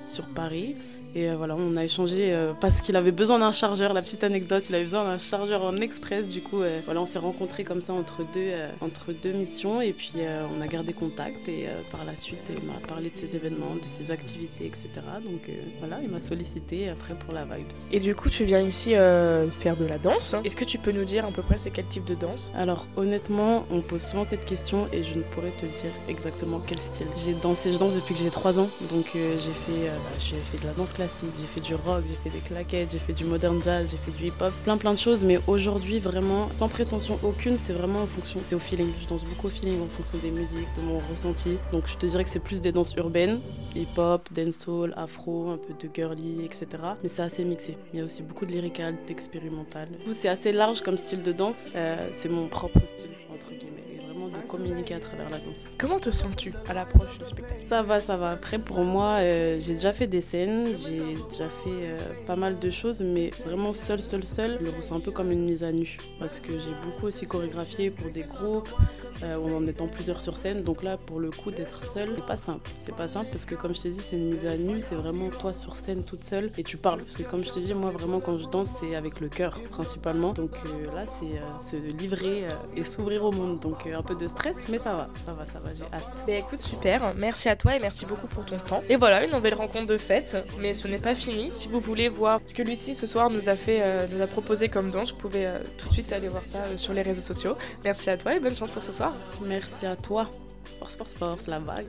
sur 0.06 0.26
Paris. 0.26 0.76
Et 1.14 1.28
euh, 1.28 1.36
voilà, 1.36 1.56
on 1.56 1.76
a 1.76 1.84
échangé 1.84 2.32
euh, 2.32 2.52
parce 2.60 2.80
qu'il 2.80 2.96
avait 2.96 3.12
besoin 3.12 3.38
d'un 3.38 3.52
chargeur, 3.52 3.92
la 3.92 4.02
petite 4.02 4.24
anecdote, 4.24 4.64
il 4.68 4.74
avait 4.74 4.84
besoin 4.84 5.04
d'un 5.04 5.18
chargeur 5.18 5.62
en 5.62 5.76
express. 5.76 6.28
Du 6.28 6.40
coup, 6.42 6.62
euh, 6.62 6.80
voilà, 6.84 7.02
on 7.02 7.06
s'est 7.06 7.18
rencontrés 7.18 7.64
comme 7.64 7.80
ça 7.80 7.92
entre 7.92 8.22
deux, 8.34 8.52
entre 8.80 9.12
deux 9.12 9.32
missions 9.32 9.80
et 9.80 9.92
puis 9.92 10.12
on 10.56 10.60
a 10.60 10.66
gardé 10.66 10.92
contact. 10.92 11.48
Et 11.48 11.66
par 11.90 12.04
la 12.04 12.16
suite, 12.16 12.40
il 12.50 12.64
m'a 12.66 12.78
parlé 12.86 13.10
de 13.10 13.16
ses 13.16 13.36
événements, 13.36 13.74
de 13.74 13.86
ses 13.86 14.10
activités, 14.10 14.66
etc. 14.66 14.88
Donc 15.22 15.50
voilà, 15.78 15.98
il 16.02 16.08
m'a 16.08 16.20
sollicité 16.20 16.88
après 16.88 17.14
pour 17.14 17.34
la 17.34 17.44
Vibes. 17.44 17.66
Et 17.92 18.00
du 18.00 18.14
coup, 18.14 18.28
tu 18.28 18.44
viens 18.44 18.60
ici 18.60 18.94
euh, 18.94 19.48
faire 19.48 19.76
de 19.76 19.84
la 19.84 19.98
danse. 19.98 20.34
Est-ce 20.44 20.56
que 20.56 20.64
tu 20.64 20.78
peux 20.78 20.92
nous 20.92 21.04
dire 21.04 21.24
à 21.24 21.30
peu 21.30 21.42
près 21.42 21.56
c'est 21.58 21.70
quel 21.70 21.86
type 21.86 22.04
de 22.04 22.14
danse? 22.14 22.50
Alors 22.54 22.86
honnêtement, 22.96 23.64
on 23.70 23.76
me 23.76 23.82
pose 23.82 24.02
souvent 24.02 24.24
cette 24.24 24.44
question 24.44 24.88
et 24.92 25.02
je 25.02 25.14
ne 25.14 25.22
pourrais 25.22 25.52
te 25.60 25.66
dire 25.66 25.92
exactement 26.08 26.60
quel 26.66 26.78
style. 26.78 27.06
J'ai 27.24 27.34
dansé, 27.34 27.72
je 27.72 27.78
danse 27.78 27.94
depuis 27.94 28.14
que 28.14 28.20
j'ai 28.20 28.30
3 28.30 28.58
ans, 28.58 28.68
donc 28.90 29.06
euh, 29.14 29.34
j'ai 29.38 29.52
fait, 29.52 29.88
euh, 29.88 29.96
bah, 29.96 30.16
j'ai 30.18 30.36
fait 30.36 30.62
de 30.62 30.66
la 30.66 30.72
danse 30.72 30.92
classique, 30.92 31.03
j'ai 31.06 31.46
fait 31.46 31.60
du 31.60 31.74
rock, 31.74 32.04
j'ai 32.06 32.16
fait 32.16 32.30
des 32.30 32.42
claquettes, 32.42 32.90
j'ai 32.92 32.98
fait 32.98 33.12
du 33.12 33.24
modern 33.24 33.62
jazz, 33.62 33.88
j'ai 33.90 33.96
fait 33.96 34.16
du 34.16 34.28
hip-hop, 34.28 34.52
plein 34.64 34.76
plein 34.76 34.92
de 34.92 34.98
choses. 34.98 35.24
Mais 35.24 35.38
aujourd'hui, 35.46 35.98
vraiment, 35.98 36.50
sans 36.50 36.68
prétention 36.68 37.18
aucune, 37.22 37.58
c'est 37.58 37.72
vraiment 37.72 38.02
en 38.02 38.06
fonction, 38.06 38.40
c'est 38.42 38.54
au 38.54 38.58
feeling. 38.58 38.90
Je 39.02 39.08
danse 39.08 39.24
beaucoup 39.24 39.48
au 39.48 39.50
feeling 39.50 39.82
en 39.82 39.88
fonction 39.88 40.18
des 40.18 40.30
musiques, 40.30 40.68
de 40.76 40.82
mon 40.82 41.00
ressenti. 41.10 41.56
Donc 41.72 41.84
je 41.86 41.96
te 41.96 42.06
dirais 42.06 42.24
que 42.24 42.30
c'est 42.30 42.40
plus 42.40 42.60
des 42.60 42.72
danses 42.72 42.94
urbaines, 42.96 43.40
hip-hop, 43.74 44.28
dancehall, 44.32 44.94
afro, 44.96 45.50
un 45.50 45.58
peu 45.58 45.74
de 45.74 45.92
girly, 45.94 46.44
etc. 46.44 46.66
Mais 47.02 47.08
c'est 47.08 47.22
assez 47.22 47.44
mixé. 47.44 47.76
Il 47.92 47.98
y 47.98 48.02
a 48.02 48.04
aussi 48.04 48.22
beaucoup 48.22 48.46
de 48.46 48.52
lyrical, 48.52 48.96
d'expérimental. 49.06 49.88
C'est 50.12 50.28
assez 50.28 50.52
large 50.52 50.80
comme 50.80 50.96
style 50.96 51.22
de 51.22 51.32
danse. 51.32 51.66
Euh, 51.74 52.08
c'est 52.12 52.28
mon 52.28 52.48
propre 52.48 52.80
style, 52.86 53.10
entre 53.32 53.50
guillemets. 53.50 53.73
Vraiment 54.24 54.42
de 54.42 54.48
communiquer 54.48 54.94
à 54.94 55.00
travers 55.00 55.28
la 55.30 55.38
danse. 55.38 55.74
Comment 55.78 55.98
te 55.98 56.10
sens-tu 56.10 56.52
à 56.68 56.74
l'approche 56.74 57.18
du 57.18 57.24
spectacle? 57.24 57.60
Ça 57.68 57.82
va, 57.82 58.00
ça 58.00 58.16
va. 58.16 58.30
Après, 58.30 58.58
pour 58.58 58.80
moi, 58.80 59.16
euh, 59.18 59.58
j'ai 59.60 59.74
déjà 59.74 59.92
fait 59.92 60.06
des 60.06 60.20
scènes, 60.20 60.66
j'ai 60.66 61.00
déjà 61.30 61.48
fait 61.48 61.66
euh, 61.66 61.98
pas 62.26 62.36
mal 62.36 62.58
de 62.58 62.70
choses, 62.70 63.00
mais 63.00 63.30
vraiment 63.44 63.72
seul, 63.72 64.02
seul, 64.02 64.24
seul, 64.24 64.58
je 64.60 64.64
le 64.64 64.70
ressens 64.70 64.96
un 64.96 65.00
peu 65.00 65.10
comme 65.10 65.30
une 65.30 65.44
mise 65.44 65.64
à 65.64 65.72
nu. 65.72 65.96
Parce 66.18 66.38
que 66.38 66.52
j'ai 66.52 66.74
beaucoup 66.84 67.06
aussi 67.06 67.26
chorégraphié 67.26 67.90
pour 67.90 68.10
des 68.10 68.22
groupes, 68.22 68.70
euh, 69.22 69.36
en 69.36 69.66
étant 69.66 69.86
plusieurs 69.86 70.20
sur 70.20 70.36
scène. 70.36 70.62
Donc 70.62 70.82
là, 70.82 70.96
pour 70.96 71.20
le 71.20 71.30
coup, 71.30 71.50
d'être 71.50 71.84
seul, 71.84 72.10
c'est 72.14 72.26
pas 72.26 72.36
simple. 72.36 72.70
C'est 72.78 72.94
pas 72.94 73.08
simple 73.08 73.28
parce 73.30 73.44
que, 73.44 73.54
comme 73.54 73.74
je 73.74 73.82
te 73.82 73.88
dis, 73.88 74.00
c'est 74.08 74.16
une 74.16 74.34
mise 74.34 74.46
à 74.46 74.56
nu, 74.56 74.80
c'est 74.80 74.96
vraiment 74.96 75.28
toi 75.30 75.52
sur 75.52 75.74
scène 75.76 76.04
toute 76.04 76.24
seule 76.24 76.50
et 76.56 76.62
tu 76.62 76.76
parles. 76.76 77.02
Parce 77.02 77.16
que, 77.16 77.24
comme 77.24 77.42
je 77.42 77.50
te 77.50 77.58
dis, 77.58 77.74
moi, 77.74 77.90
vraiment, 77.90 78.20
quand 78.20 78.38
je 78.38 78.46
danse, 78.46 78.70
c'est 78.80 78.96
avec 78.96 79.20
le 79.20 79.28
cœur 79.28 79.58
principalement. 79.70 80.32
Donc 80.32 80.52
euh, 80.66 80.94
là, 80.94 81.04
c'est 81.18 81.70
se 81.70 81.76
livrer 81.76 82.46
et 82.76 82.82
s'ouvrir 82.82 83.24
au 83.24 83.32
monde. 83.32 83.60
Donc 83.60 83.86
un 83.86 84.02
peu 84.02 84.13
de 84.14 84.28
stress, 84.28 84.56
mais 84.68 84.78
ça 84.78 84.94
va, 84.94 85.08
ça 85.24 85.32
va, 85.32 85.46
ça 85.46 85.58
va, 85.58 85.74
j'ai 85.74 85.84
hâte. 85.92 86.06
Bah 86.26 86.32
écoute, 86.32 86.60
super. 86.60 87.14
Merci 87.14 87.48
à 87.48 87.56
toi 87.56 87.76
et 87.76 87.80
merci 87.80 88.06
beaucoup 88.06 88.26
pour 88.26 88.44
ton 88.44 88.58
temps. 88.58 88.82
Et 88.88 88.96
voilà, 88.96 89.24
une 89.24 89.30
nouvelle 89.30 89.54
rencontre 89.54 89.86
de 89.86 89.98
fête. 89.98 90.36
Mais 90.60 90.74
ce 90.74 90.88
n'est 90.88 90.98
pas 90.98 91.14
fini. 91.14 91.50
Si 91.54 91.68
vous 91.68 91.80
voulez 91.80 92.08
voir 92.08 92.40
ce 92.46 92.54
que 92.54 92.62
Lucie 92.62 92.94
ce 92.94 93.06
soir 93.06 93.30
nous 93.30 93.48
a 93.48 93.56
fait, 93.56 93.78
euh, 93.80 94.06
nous 94.10 94.22
a 94.22 94.26
proposé 94.26 94.68
comme 94.68 94.90
danse, 94.90 95.12
vous 95.12 95.18
pouvez 95.18 95.46
euh, 95.46 95.58
tout 95.78 95.88
de 95.88 95.92
suite 95.94 96.12
aller 96.12 96.28
voir 96.28 96.42
ça 96.46 96.58
euh, 96.58 96.76
sur 96.76 96.94
les 96.94 97.02
réseaux 97.02 97.20
sociaux. 97.20 97.56
Merci 97.84 98.10
à 98.10 98.16
toi 98.16 98.34
et 98.34 98.40
bonne 98.40 98.56
chance 98.56 98.70
pour 98.70 98.82
ce 98.82 98.92
soir. 98.92 99.14
Merci 99.44 99.86
à 99.86 99.96
toi. 99.96 100.28
Force, 100.78 100.96
force, 100.96 101.14
force, 101.14 101.46
la 101.46 101.58
vague. 101.58 101.86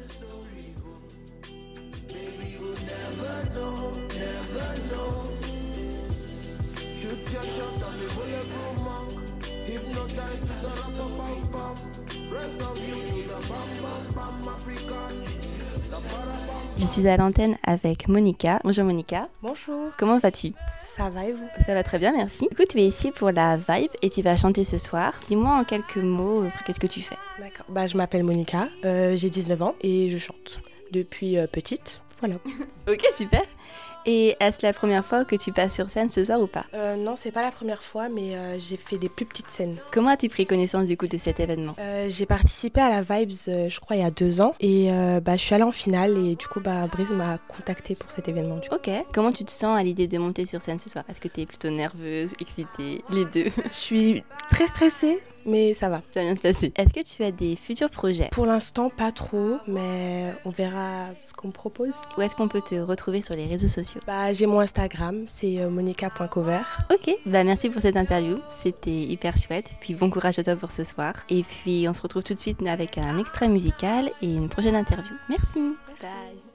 Je 6.96 7.08
suis 16.96 17.10
à 17.10 17.18
l'antenne 17.18 17.58
avec 17.68 18.08
Monica. 18.08 18.62
Bonjour 18.64 18.86
Monica. 18.86 19.28
Bonjour, 19.42 19.92
Comment 19.98 20.18
vas-tu? 20.18 20.54
Ça 20.88 21.10
va 21.10 21.26
et 21.26 21.34
vous? 21.34 21.46
Ça 21.66 21.74
va 21.74 21.84
très 21.84 22.00
bien, 22.00 22.14
merci. 22.14 22.48
Écoute, 22.50 22.70
tu 22.70 22.80
es 22.80 22.88
ici 22.88 23.12
pour 23.12 23.32
la 23.32 23.58
Vibe 23.58 23.92
et 24.02 24.10
tu 24.10 24.22
vas 24.22 24.38
chanter 24.38 24.64
ce 24.64 24.78
soir. 24.78 25.12
Dis-moi 25.28 25.58
en 25.60 25.66
quelques 25.66 25.98
mots, 25.98 26.44
euh, 26.44 26.50
qu'est-ce 26.66 26.80
que 26.80 26.88
tu 26.88 27.02
fais? 27.02 27.18
D'accord. 27.38 27.66
Bah, 27.68 27.86
je 27.86 27.98
m'appelle 27.98 28.24
Monica, 28.24 28.70
euh, 28.86 29.18
j'ai 29.18 29.30
19 29.30 29.62
ans 29.62 29.76
et 29.82 30.10
je 30.10 30.18
chante 30.18 30.62
depuis 30.94 31.38
euh, 31.38 31.48
petite. 31.48 32.00
Voilà. 32.22 32.36
Ok, 32.88 33.04
super. 33.14 33.42
Et 34.06 34.36
est-ce 34.40 34.58
la 34.62 34.74
première 34.74 35.06
fois 35.06 35.26
que 35.26 35.36
tu 35.36 35.52
passes 35.52 35.74
sur 35.74 35.90
scène 35.90 36.10
ce 36.10 36.24
soir 36.26 36.40
ou 36.40 36.48
pas 36.48 36.66
Euh, 36.74 36.96
non, 36.96 37.16
c'est 37.16 37.32
pas 37.32 37.42
la 37.42 37.52
première 37.52 37.82
fois, 37.84 38.08
mais 38.10 38.36
euh, 38.36 38.58
j'ai 38.60 38.78
fait 38.78 38.98
des 38.98 39.10
plus 39.10 39.26
petites 39.26 39.50
scènes. 39.50 39.78
Comment 39.92 40.10
as-tu 40.10 40.30
pris 40.30 40.46
connaissance 40.46 40.86
du 40.86 40.96
coup 40.98 41.08
de 41.08 41.18
cet 41.18 41.40
événement 41.40 41.76
Euh, 41.80 42.08
j'ai 42.10 42.26
participé 42.26 42.82
à 42.82 42.90
la 42.90 43.02
Vibes, 43.02 43.32
euh, 43.48 43.70
je 43.70 43.80
crois, 43.80 43.96
il 43.96 44.02
y 44.04 44.06
a 44.06 44.12
deux 44.12 44.42
ans. 44.42 44.54
Et 44.60 44.92
euh, 44.92 45.20
bah, 45.20 45.38
je 45.38 45.42
suis 45.42 45.56
allée 45.56 45.64
en 45.64 45.72
finale 45.72 46.18
et 46.18 46.36
du 46.36 46.48
coup, 46.48 46.60
bah, 46.60 46.88
Brise 46.88 47.10
m'a 47.10 47.38
contactée 47.48 47.96
pour 47.96 48.12
cet 48.12 48.28
événement. 48.28 48.58
Du 48.58 48.70
coup. 48.70 48.76
Ok. 48.76 48.90
Comment 49.14 49.32
tu 49.32 49.44
te 49.44 49.52
sens 49.52 49.78
à 49.78 49.84
l'idée 49.84 50.08
de 50.08 50.18
monter 50.18 50.46
sur 50.46 50.62
scène 50.62 50.80
ce 50.80 50.90
soir? 50.90 51.04
Est-ce 51.10 51.20
que 51.20 51.28
tu 51.28 51.42
es 51.42 51.46
plutôt 51.46 51.70
nerveuse, 51.70 52.32
excitée 52.40 53.04
Les 53.10 53.26
deux? 53.26 53.52
Je 53.66 53.74
suis 53.74 54.24
très 54.52 54.68
stressée, 54.68 55.20
mais 55.46 55.74
ça 55.74 55.90
va. 55.90 56.02
Ça 56.14 56.22
va 56.22 56.26
bien 56.26 56.36
se 56.36 56.42
passer. 56.42 56.74
Est-ce 56.76 56.94
que 56.94 57.04
tu 57.04 57.24
as 57.24 57.32
des 57.32 57.56
futurs 57.56 57.90
projets? 57.90 58.30
Pour 58.32 58.46
l'instant, 58.46 58.90
pas 58.90 59.12
trop, 59.12 59.58
mais 59.68 60.34
on 60.46 60.50
verra 60.50 61.08
ce 61.26 61.34
qu'on 61.34 61.48
me 61.48 61.54
propose. 61.54 61.94
Où 62.18 62.22
est-ce 62.22 62.36
qu'on 62.36 62.48
peut 62.48 62.62
te 62.62 62.76
retrouver 62.76 63.22
sur 63.22 63.36
les 63.36 63.46
réseaux 63.46 63.68
sociaux? 63.68 64.02
Bah, 64.08 64.34
j'ai 64.34 64.46
mon 64.46 64.60
Instagram, 64.60 65.24
c'est 65.28 65.60
euh, 65.60 65.70
monica.cover. 65.70 66.62
Ok, 66.92 67.16
bah 67.26 67.44
merci 67.44 67.70
pour 67.70 67.82
cette 67.82 67.98
interview, 67.98 68.40
c'était 68.64 68.92
hyper 68.92 69.38
chouette. 69.38 69.72
Puis 69.80 69.94
bon 69.94 70.10
courage 70.10 70.40
à 70.40 70.44
toi 70.44 70.56
pour 70.56 70.72
ce 70.72 70.84
soir. 70.84 71.14
Et 71.30 71.44
puis 71.44 71.88
on 71.90 71.94
se 71.94 72.02
retrouve 72.02 72.24
tout 72.24 72.34
de 72.34 72.40
suite 72.40 72.66
avec 72.68 72.98
un 72.98 73.18
extrait 73.18 73.50
musical 73.50 74.12
et 74.22 74.34
une 74.34 74.50
prochaine 74.50 74.76
interview. 74.76 75.14
Merci. 75.30 75.76
Bye. 76.02 76.55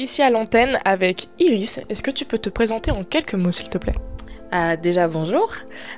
Ici 0.00 0.22
à 0.22 0.30
l'antenne 0.30 0.78
avec 0.86 1.28
Iris, 1.38 1.78
est-ce 1.90 2.02
que 2.02 2.10
tu 2.10 2.24
peux 2.24 2.38
te 2.38 2.48
présenter 2.48 2.90
en 2.90 3.04
quelques 3.04 3.34
mots 3.34 3.52
s'il 3.52 3.68
te 3.68 3.76
plaît? 3.76 3.96
Ah, 4.50 4.78
déjà 4.78 5.08
bonjour. 5.08 5.52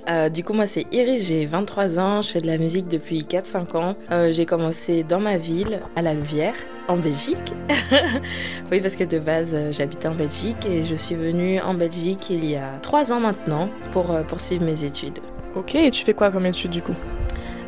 Euh, 0.09 0.29
du 0.29 0.43
coup 0.43 0.55
moi 0.55 0.67
c'est 0.67 0.87
Iris, 0.91 1.29
j'ai 1.29 1.47
23 1.47 2.01
ans, 2.01 2.21
je 2.21 2.31
fais 2.31 2.41
de 2.41 2.49
la 2.49 2.59
musique 2.59 2.89
depuis 2.89 3.21
4-5 3.21 3.77
ans. 3.77 3.95
Euh, 4.11 4.33
j'ai 4.33 4.45
commencé 4.45 5.05
dans 5.05 5.21
ma 5.21 5.37
ville, 5.37 5.83
à 5.95 6.03
la 6.03 6.15
Louvière, 6.15 6.55
en 6.89 6.97
Belgique. 6.97 7.53
oui 8.73 8.81
parce 8.81 8.97
que 8.97 9.05
de 9.05 9.21
base 9.21 9.53
euh, 9.55 9.71
j'habitais 9.71 10.09
en 10.09 10.17
Belgique 10.17 10.67
et 10.69 10.83
je 10.83 10.97
suis 10.97 11.15
venue 11.15 11.61
en 11.61 11.75
Belgique 11.75 12.29
il 12.29 12.45
y 12.45 12.57
a 12.57 12.81
3 12.83 13.13
ans 13.13 13.21
maintenant 13.21 13.69
pour 13.93 14.11
euh, 14.11 14.25
poursuivre 14.25 14.65
mes 14.65 14.83
études. 14.83 15.21
Ok, 15.55 15.77
et 15.77 15.93
tu 15.93 16.05
fais 16.05 16.15
quoi 16.15 16.33
comme 16.33 16.47
étude 16.47 16.73
du 16.73 16.83
coup? 16.83 16.97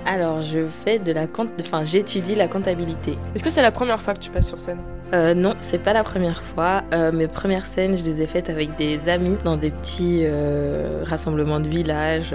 Alors 0.04 0.42
je 0.42 0.66
fais 0.66 0.98
de 0.98 1.12
la 1.12 1.28
compte... 1.28 1.50
enfin 1.60 1.84
j'étudie 1.84 2.34
la 2.34 2.48
comptabilité. 2.48 3.16
Est-ce 3.36 3.44
que 3.44 3.50
c'est 3.50 3.62
la 3.62 3.70
première 3.70 4.02
fois 4.02 4.14
que 4.14 4.20
tu 4.20 4.30
passes 4.30 4.48
sur 4.48 4.58
scène? 4.58 4.80
Euh, 5.12 5.34
non, 5.34 5.54
c'est 5.61 5.78
pas 5.78 5.92
la 5.92 6.02
première 6.02 6.42
fois. 6.42 6.82
Euh, 6.92 7.12
mes 7.12 7.28
premières 7.28 7.66
scènes, 7.66 7.96
je 7.96 8.04
les 8.04 8.23
ai 8.23 8.26
faites 8.26 8.50
avec 8.50 8.76
des 8.76 9.08
amis 9.08 9.37
dans 9.44 9.56
des 9.56 9.70
petits 9.70 10.20
euh, 10.23 11.02
rassemblements 11.04 11.61
de 11.61 11.68
village. 11.68 12.34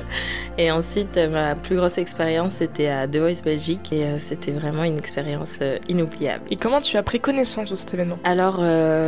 et 0.58 0.70
ensuite, 0.70 1.18
ma 1.30 1.54
plus 1.54 1.76
grosse 1.76 1.98
expérience, 1.98 2.54
c'était 2.54 2.88
à 2.88 3.06
The 3.06 3.16
Voice 3.16 3.42
Belgique 3.44 3.92
et 3.92 4.18
c'était 4.18 4.52
vraiment 4.52 4.84
une 4.84 4.98
expérience 4.98 5.60
inoubliable. 5.88 6.44
Et 6.50 6.56
comment 6.56 6.80
tu 6.80 6.96
as 6.96 7.02
pris 7.02 7.20
connaissance 7.20 7.70
de 7.70 7.76
cet 7.76 7.94
événement? 7.94 8.18
Alors, 8.24 8.60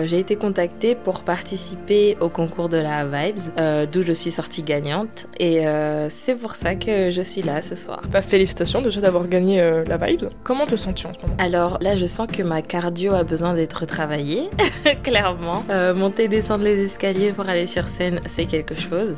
j'ai 0.05 0.19
été 0.19 0.37
contactée 0.37 0.95
pour 0.95 1.21
participer 1.21 2.17
au 2.21 2.29
concours 2.29 2.69
de 2.69 2.79
la 2.79 3.05
Vibes, 3.05 3.89
d'où 3.91 4.03
je 4.03 4.13
suis 4.13 4.31
sortie 4.31 4.63
gagnante. 4.63 5.27
Et 5.39 5.65
c'est 6.09 6.35
pour 6.35 6.55
ça 6.55 6.75
que 6.75 7.11
je 7.11 7.23
suis 7.23 7.43
là 7.43 7.63
ce 7.63 7.75
soir. 7.75 8.03
Bah 8.11 8.23
félicitations 8.23 8.81
déjà 8.81 9.01
d'avoir 9.01 9.27
gagné 9.29 9.61
la 9.87 9.97
Vibes. 9.97 10.29
Comment 10.45 10.67
te 10.67 10.77
sens-tu 10.77 11.07
en 11.07 11.13
ce 11.15 11.21
moment? 11.21 11.35
Alors 11.39 11.79
là, 11.81 11.97
je 11.97 12.07
sens 12.07 12.27
que 12.27 12.43
ma 12.43 12.63
cardio 12.63 13.00
a 13.09 13.25
besoin 13.25 13.55
d'être 13.55 13.87
travaillée, 13.87 14.49
clairement. 15.03 15.65
Euh, 15.71 15.95
monter 15.95 16.25
et 16.25 16.29
descendre 16.29 16.65
les 16.65 16.85
escaliers 16.85 17.33
pour 17.33 17.49
aller 17.49 17.67
sur 17.67 17.89
scène, 17.89 18.21
c'est 18.27 18.47
quelque 18.47 18.75
chose. 18.75 19.17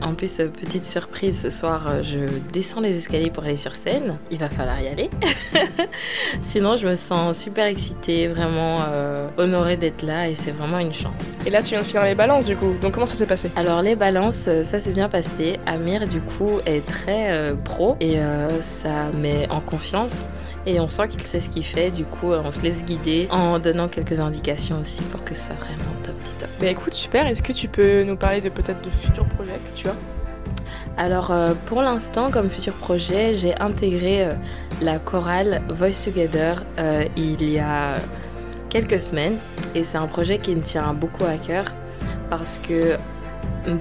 En 0.00 0.14
plus, 0.14 0.40
euh, 0.40 0.48
petite 0.48 0.86
surprise, 0.86 1.42
ce 1.42 1.50
soir, 1.50 1.86
euh, 1.86 2.02
je 2.02 2.20
descends 2.52 2.80
les 2.80 2.96
escaliers 2.96 3.30
pour 3.30 3.44
aller 3.44 3.56
sur 3.56 3.74
scène. 3.74 4.16
Il 4.30 4.38
va 4.38 4.48
falloir 4.48 4.80
y 4.80 4.88
aller. 4.88 5.10
Sinon, 6.40 6.76
je 6.76 6.86
me 6.86 6.94
sens 6.94 7.38
super 7.38 7.66
excitée, 7.66 8.28
vraiment 8.28 8.78
euh, 8.88 9.28
honorée 9.36 9.76
d'être 9.76 10.02
là 10.02 10.28
et 10.28 10.34
c'est 10.34 10.50
vraiment 10.50 10.78
une 10.78 10.92
chance. 10.92 11.36
Et 11.46 11.50
là 11.50 11.62
tu 11.62 11.70
viens 11.70 11.80
de 11.80 11.86
finir 11.86 12.04
les 12.04 12.14
balances 12.14 12.46
du 12.46 12.56
coup, 12.56 12.74
donc 12.80 12.92
comment 12.92 13.06
ça 13.06 13.14
s'est 13.14 13.26
passé? 13.26 13.50
Alors 13.56 13.82
les 13.82 13.94
balances, 13.94 14.48
ça 14.62 14.78
s'est 14.78 14.92
bien 14.92 15.08
passé. 15.08 15.58
Amir 15.66 16.06
du 16.06 16.20
coup 16.20 16.60
est 16.66 16.86
très 16.86 17.30
euh, 17.30 17.54
pro 17.54 17.96
et 18.00 18.18
euh, 18.18 18.60
ça 18.60 19.10
met 19.12 19.48
en 19.50 19.60
confiance 19.60 20.28
et 20.66 20.80
on 20.80 20.88
sent 20.88 21.08
qu'il 21.08 21.22
sait 21.22 21.40
ce 21.40 21.48
qu'il 21.48 21.64
fait. 21.64 21.90
Du 21.90 22.04
coup, 22.04 22.32
euh, 22.32 22.42
on 22.44 22.50
se 22.50 22.60
laisse 22.62 22.84
guider 22.84 23.28
en 23.30 23.58
donnant 23.58 23.88
quelques 23.88 24.20
indications 24.20 24.80
aussi 24.80 25.02
pour 25.04 25.24
que 25.24 25.34
ce 25.34 25.46
soit 25.46 25.56
vraiment 25.56 25.94
top 26.02 26.14
top. 26.38 26.48
Bah 26.60 26.66
écoute 26.66 26.94
super, 26.94 27.26
est-ce 27.26 27.42
que 27.42 27.52
tu 27.52 27.68
peux 27.68 28.02
nous 28.02 28.16
parler 28.16 28.40
de 28.40 28.48
peut-être 28.48 28.82
de 28.82 28.90
futurs 28.90 29.26
projets 29.26 29.52
que 29.52 29.78
tu 29.78 29.88
as? 29.88 29.94
Alors 30.96 31.30
euh, 31.30 31.52
pour 31.66 31.82
l'instant, 31.82 32.30
comme 32.30 32.48
futur 32.48 32.72
projet, 32.72 33.34
j'ai 33.34 33.54
intégré 33.60 34.24
euh, 34.24 34.34
la 34.80 34.98
chorale 34.98 35.62
Voice 35.68 36.04
Together 36.04 36.62
euh, 36.78 37.04
il 37.16 37.42
y 37.50 37.58
a 37.58 37.94
quelques 38.70 39.00
semaines 39.00 39.36
et 39.74 39.84
c'est 39.84 39.98
un 39.98 40.06
projet 40.06 40.38
qui 40.38 40.54
me 40.54 40.62
tient 40.62 40.94
beaucoup 40.94 41.24
à 41.24 41.36
cœur 41.36 41.66
parce 42.30 42.58
que 42.58 42.96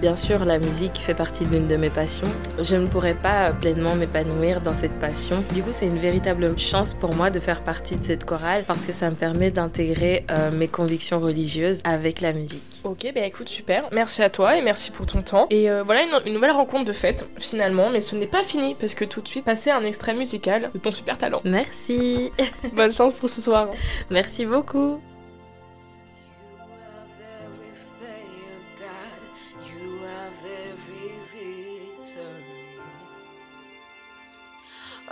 bien 0.02 0.16
sûr 0.16 0.46
la 0.46 0.60
musique 0.60 0.98
fait 0.98 1.14
partie 1.14 1.46
de 1.46 1.52
l'une 1.52 1.68
de 1.68 1.78
mes 1.78 1.90
passions. 1.90 2.28
Je 2.62 2.76
ne 2.76 2.88
pourrais 2.88 3.14
pas 3.14 3.52
pleinement 3.54 3.96
m'épanouir 3.96 4.62
dans 4.62 4.74
cette 4.74 4.98
passion. 5.00 5.44
Du 5.54 5.62
coup, 5.62 5.70
c'est 5.72 5.88
une 5.88 6.00
véritable 6.00 6.58
chance 6.58 6.94
pour 6.94 7.14
moi 7.16 7.30
de 7.30 7.40
faire 7.40 7.62
partie 7.62 7.96
de 7.96 8.04
cette 8.04 8.26
chorale 8.26 8.64
parce 8.68 8.86
que 8.86 8.92
ça 8.92 9.10
me 9.10 9.16
permet 9.16 9.52
d'intégrer 9.52 10.26
euh, 10.32 10.52
mes 10.52 10.68
convictions 10.68 11.20
religieuses 11.20 11.82
avec 11.84 12.22
la 12.22 12.34
musique. 12.34 12.62
Ok, 12.84 13.12
bah 13.14 13.22
écoute, 13.26 13.50
super. 13.50 13.88
Merci 13.92 14.22
à 14.24 14.30
toi 14.30 14.58
et 14.58 14.62
merci 14.62 14.92
pour 14.92 15.06
ton 15.06 15.22
temps. 15.22 15.48
Et 15.50 15.70
euh, 15.70 15.84
voilà 15.84 16.04
une, 16.04 16.28
une 16.28 16.34
nouvelle 16.34 16.52
rencontre 16.52 16.86
de 16.86 16.94
fête, 16.94 17.28
finalement, 17.38 17.90
mais 17.90 18.02
ce 18.02 18.16
n'est 18.16 18.28
pas 18.28 18.44
fini 18.44 18.76
parce 18.80 18.94
que 18.94 19.06
tout 19.06 19.22
de 19.22 19.28
suite, 19.28 19.46
passer 19.46 19.72
un 19.72 19.84
extrait 19.84 20.14
musical 20.14 20.72
de 20.74 20.80
ton 20.80 20.92
super 20.92 21.18
talent. 21.18 21.42
Merci. 21.46 22.32
Bonne 22.74 22.92
chance 22.92 23.14
pour 23.14 23.30
ce 23.30 23.42
soir. 23.42 23.70
Merci 24.10 24.46
beaucoup. 24.46 25.00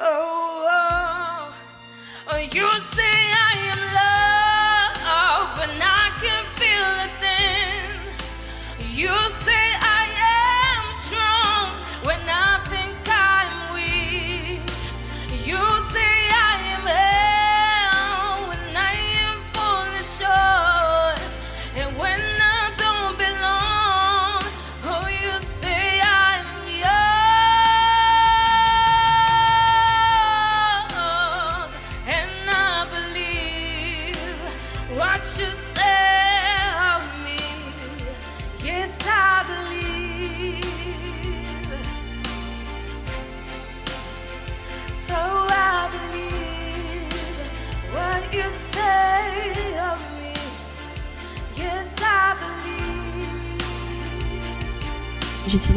Oh, 0.06 0.68
oh, 0.70 1.54
oh, 2.28 2.38
you 2.38 2.70
say 2.94 3.33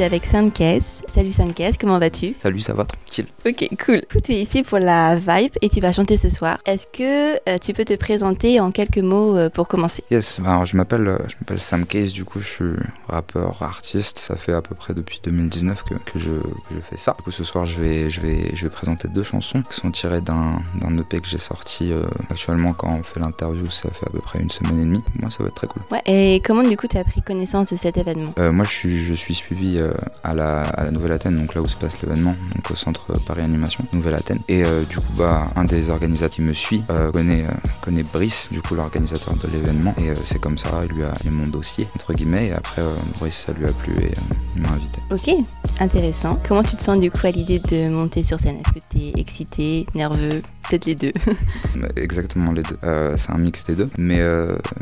Avec 0.03 0.27
Sainte-Caisse. 0.27 0.96
Salut 1.17 1.31
Sainte-Caisse, 1.31 1.77
comment 1.81 1.99
vas-tu 1.99 2.35
Salut, 2.39 2.61
ça 2.61 2.75
va 2.75 2.85
tranquille. 2.85 3.25
Ok, 3.47 3.71
cool. 3.83 4.03
Écoute, 4.03 4.25
tu 4.25 4.33
es 4.33 4.43
ici 4.43 4.63
pour 4.63 4.79
la 4.79 5.17
Vibe 5.17 5.53
et 5.63 5.71
tu 5.71 5.81
vas 5.81 5.91
chanter 5.91 6.19
ce 6.19 6.29
soir. 6.29 6.59
Est-ce 6.67 6.87
que 6.89 7.37
euh, 7.49 7.57
tu 7.57 7.73
peux 7.73 7.87
te 7.87 7.95
présenter 7.95 8.61
en 8.61 8.71
quelques 8.71 8.99
mots 8.99 9.35
euh, 9.35 9.49
pour 9.49 9.67
commencer 9.67 10.05
Yes, 10.11 10.41
alors 10.45 10.67
je 10.67 10.77
m'appelle 10.77 11.09
euh, 11.09 11.17
je 11.27 11.37
m'appelle 11.41 11.59
Sam 11.59 11.87
Case, 11.87 12.13
du 12.13 12.27
coup 12.27 12.41
je 12.41 12.47
suis 12.47 12.73
rappeur, 13.09 13.63
artiste, 13.63 14.19
ça 14.19 14.37
fait 14.37 14.53
à 14.53 14.61
peu 14.61 14.75
près 14.75 14.93
depuis 14.93 15.23
2019 15.25 15.85
que, 15.85 15.95
que 15.95 16.19
je, 16.19 16.33
que 16.33 16.75
je 16.75 16.81
fais 16.81 16.99
ça. 16.99 17.15
Du 17.17 17.25
coup 17.25 17.31
ce 17.31 17.45
soir 17.45 17.65
je 17.65 17.81
vais, 17.81 18.11
je 18.11 18.21
vais, 18.21 18.55
je 18.55 18.65
vais 18.65 18.71
présenter 18.71 19.09
deux 19.09 19.23
chansons 19.23 19.63
qui 19.63 19.75
sont 19.75 19.91
tirées 19.91 20.21
d'un 20.21 20.61
d'un 20.83 20.99
EP 20.99 21.23
que 21.23 21.29
j'ai 21.29 21.39
sorti 21.39 21.95
actuellement 22.29 22.75
quand 22.75 22.95
on 22.95 23.03
fait 23.03 23.21
l'interview, 23.21 23.71
ça 23.71 23.89
fait 23.89 24.07
à 24.07 24.11
peu 24.11 24.21
près 24.21 24.41
une 24.41 24.51
semaine 24.51 24.81
et 24.81 24.85
demie. 24.85 25.05
Moi 25.23 25.31
ça 25.31 25.39
va 25.43 25.47
être 25.47 25.55
très 25.55 25.67
cool. 25.67 25.81
Ouais, 25.91 26.03
et 26.05 26.43
comment 26.45 26.63
du 26.63 26.77
coup 26.77 26.89
tu 26.89 26.99
as 26.99 27.05
pris 27.05 27.23
connaissance 27.23 27.73
de 27.73 27.79
cet 27.79 27.97
événement? 27.97 28.33
Moi 28.37 28.67
je 28.67 28.71
suis, 28.71 29.03
je 29.03 29.15
suis 29.15 29.35
suivi 29.35 29.81
à 30.23 30.35
la, 30.35 30.61
à 30.61 30.85
la 30.85 30.91
Nouvelle-Athènes, 31.07 31.37
donc 31.37 31.55
là 31.55 31.63
où 31.63 31.69
se 31.69 31.77
passe 31.77 32.03
l'événement, 32.03 32.35
donc 32.53 32.69
au 32.69 32.75
centre 32.75 33.13
Paris 33.27 33.43
Animation, 33.43 33.85
Nouvelle-Athènes. 33.93 34.41
Et 34.49 34.65
euh, 34.65 34.83
du 34.83 34.97
coup 34.97 35.13
bah 35.17 35.47
un 35.55 35.65
des 35.65 35.89
organisateurs 35.89 36.31
qui 36.31 36.43
me 36.43 36.53
suit 36.53 36.83
euh, 36.91 37.13
connaît, 37.13 37.45
euh, 37.45 37.53
connaît 37.81 38.03
Brice, 38.03 38.49
du 38.51 38.61
coup 38.61 38.75
l'organisateur 38.75 39.37
de 39.37 39.47
l'événement. 39.47 39.95
Et 39.99 40.11
c'est 40.25 40.41
comme 40.41 40.59
ça, 40.59 40.81
il 40.83 40.97
lui 40.97 41.05
a 41.05 41.13
il 41.25 41.31
mon 41.31 41.47
dossier, 41.47 41.87
entre 41.95 42.13
guillemets, 42.13 42.49
et 42.49 42.53
après 42.53 42.83
Brice 43.21 43.45
ça 43.47 43.53
lui 43.53 43.67
a 43.67 43.73
plu 43.73 43.95
et 44.03 44.11
il 44.57 44.63
m'a 44.63 44.71
invité. 44.71 44.99
Ok, 45.13 45.47
intéressant. 45.79 46.41
Comment 46.49 46.65
tu 46.65 46.75
te 46.75 46.83
sens 46.83 46.99
du 46.99 47.09
coup 47.13 47.25
à 47.25 47.31
l'idée 47.31 47.61
de 47.61 47.89
monter 47.89 48.25
sur 48.25 48.41
scène? 48.41 48.57
Est-ce 48.57 48.73
que 48.73 48.97
tu 48.97 49.05
es 49.05 49.21
excité, 49.21 49.87
nerveux? 49.95 50.43
Peut-être 50.69 50.87
les 50.87 50.97
deux. 50.97 51.13
Exactement 51.97 52.51
les 52.51 52.65
deux. 52.65 52.79
C'est 53.15 53.31
un 53.31 53.39
mix 53.39 53.65
des 53.67 53.77
deux, 53.77 53.89
mais, 53.99 54.21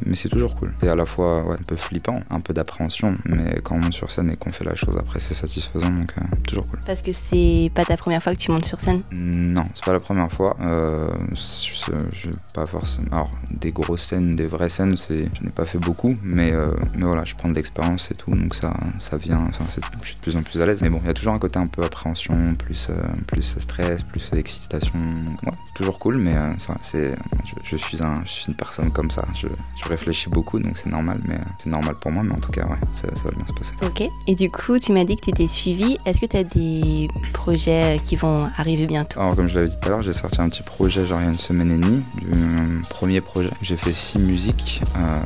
mais 0.07 0.17
c'est 0.17 0.31
toujours 0.31 0.57
cool. 0.57 0.73
C'est 0.81 0.89
à 0.89 0.95
la 0.95 1.05
fois 1.05 1.45
ouais, 1.45 1.57
un 1.61 1.63
peu 1.63 1.77
flippant, 1.77 2.15
un 2.31 2.41
peu 2.41 2.55
d'appréhension, 2.55 3.13
mais 3.27 3.61
quand 3.63 3.75
on 3.75 3.81
monte 3.81 3.93
sur 3.93 4.11
scène 4.11 4.31
et 4.31 4.37
qu'on 4.37 4.49
fait 4.49 4.65
la 4.65 4.75
chose 4.75 4.97
après, 4.99 5.21
c'est 5.21 5.35
satisfaisant, 5.35 5.91
donc 5.91 6.14
euh, 6.19 6.23
toujours 6.47 6.65
cool. 6.65 6.81
Parce 6.87 7.03
que 7.03 7.13
c'est 7.13 7.71
pas 7.75 7.85
ta 7.85 7.97
première 7.97 8.23
fois 8.23 8.33
que 8.35 8.39
tu 8.39 8.51
montes 8.51 8.65
sur 8.65 8.81
scène 8.81 9.03
Non, 9.13 9.65
c'est 9.75 9.85
pas 9.85 9.93
la 9.93 10.01
première 10.01 10.31
fois. 10.31 10.57
Euh, 10.61 11.11
je, 11.33 11.93
je 12.13 12.29
pas 12.55 12.67
forcément. 12.67 13.09
Alors, 13.13 13.31
des 13.51 13.73
grosses 13.73 14.03
scènes, 14.05 14.31
des 14.33 14.47
vraies 14.47 14.69
scènes, 14.69 14.97
c'est, 14.97 15.29
je 15.35 15.45
n'ai 15.45 15.51
pas 15.51 15.65
fait 15.65 15.79
beaucoup, 15.79 16.15
mais, 16.23 16.53
euh, 16.53 16.67
mais 16.97 17.05
voilà, 17.05 17.25
je 17.25 17.35
prends 17.35 17.49
de 17.49 17.55
l'expérience 17.55 18.11
et 18.11 18.15
tout, 18.15 18.31
donc 18.31 18.55
ça, 18.55 18.75
ça 18.99 19.17
vient. 19.17 19.39
Enfin, 19.51 19.65
je 19.67 19.71
suis 20.07 20.15
de 20.15 20.21
plus 20.21 20.37
en 20.37 20.43
plus 20.43 20.61
à 20.63 20.67
l'aise. 20.67 20.81
Mais 20.83 20.91
bon, 20.91 20.99
il 21.03 21.07
y 21.07 21.11
a 21.11 21.15
toujours 21.15 21.35
un 21.35 21.39
côté 21.39 21.59
un 21.59 21.67
peu 21.67 21.83
appréhension, 21.83 22.55
plus, 22.55 22.89
plus 23.27 23.57
stress, 23.59 24.03
plus 24.03 24.31
excitation. 24.35 24.99
ouais, 25.45 25.53
toujours 25.75 25.99
cool, 25.99 26.19
mais 26.19 26.35
c'est, 26.81 27.15
je, 27.45 27.55
je 27.65 27.77
suis 27.77 28.03
un, 28.03 28.15
je 28.25 28.31
suis 28.31 28.45
une 28.49 28.55
personne 28.55 28.91
comme 28.93 29.11
ça. 29.11 29.25
Je, 29.37 29.49
je 29.83 29.89
réfléchis 29.89 30.29
beaucoup, 30.31 30.59
donc 30.59 30.77
c'est 30.77 30.91
normal, 30.91 31.19
mais 31.27 31.39
c'est 31.59 31.71
normal 31.71 31.97
pour 32.01 32.11
moi. 32.11 32.23
Mais 32.23 32.35
en 32.35 32.39
tout 32.41 32.51
cas, 32.53 32.65
ouais, 32.65 32.79
ça, 32.93 33.09
ça 33.15 33.25
va 33.25 33.31
bien 33.31 33.47
se 33.47 33.53
passer. 33.53 33.75
Ok. 33.85 34.09
Et 34.27 34.35
du 34.35 34.51
coup, 34.51 34.79
tu 34.79 34.93
m'as 34.93 35.05
dit 35.05 35.17
que 35.17 35.23
tu 35.25 35.31
étais 35.31 35.49
suivi. 35.49 35.97
Est-ce 36.07 36.21
que 36.21 36.27
tu 36.27 36.37
as 36.37 36.45
des 36.45 37.09
projets 37.33 37.99
qui 38.05 38.15
vont 38.17 38.47
arriver 38.59 38.87
bientôt 38.87 39.21
Alors, 39.21 39.35
comme 39.37 39.49
je 39.49 39.55
l'avais 39.55 39.69
dit 39.69 39.77
tout 39.81 39.89
à 39.89 39.91
l'heure, 39.91 40.03
j'ai 40.03 40.13
sorti 40.13 40.39
un 40.39 40.51
petit 40.51 40.63
projet, 40.63 41.07
genre 41.07 41.19
il 41.21 41.25
y 41.25 41.29
a 41.29 41.31
une 41.31 41.39
semaine 41.39 41.71
et 41.71 41.79
demie, 41.79 42.05
un 42.31 42.83
premier 42.91 43.23
projet. 43.23 43.49
J'ai 43.63 43.79
fait 43.79 43.95
six 43.95 44.19
musiques. 44.19 44.83
euh, 44.99 45.19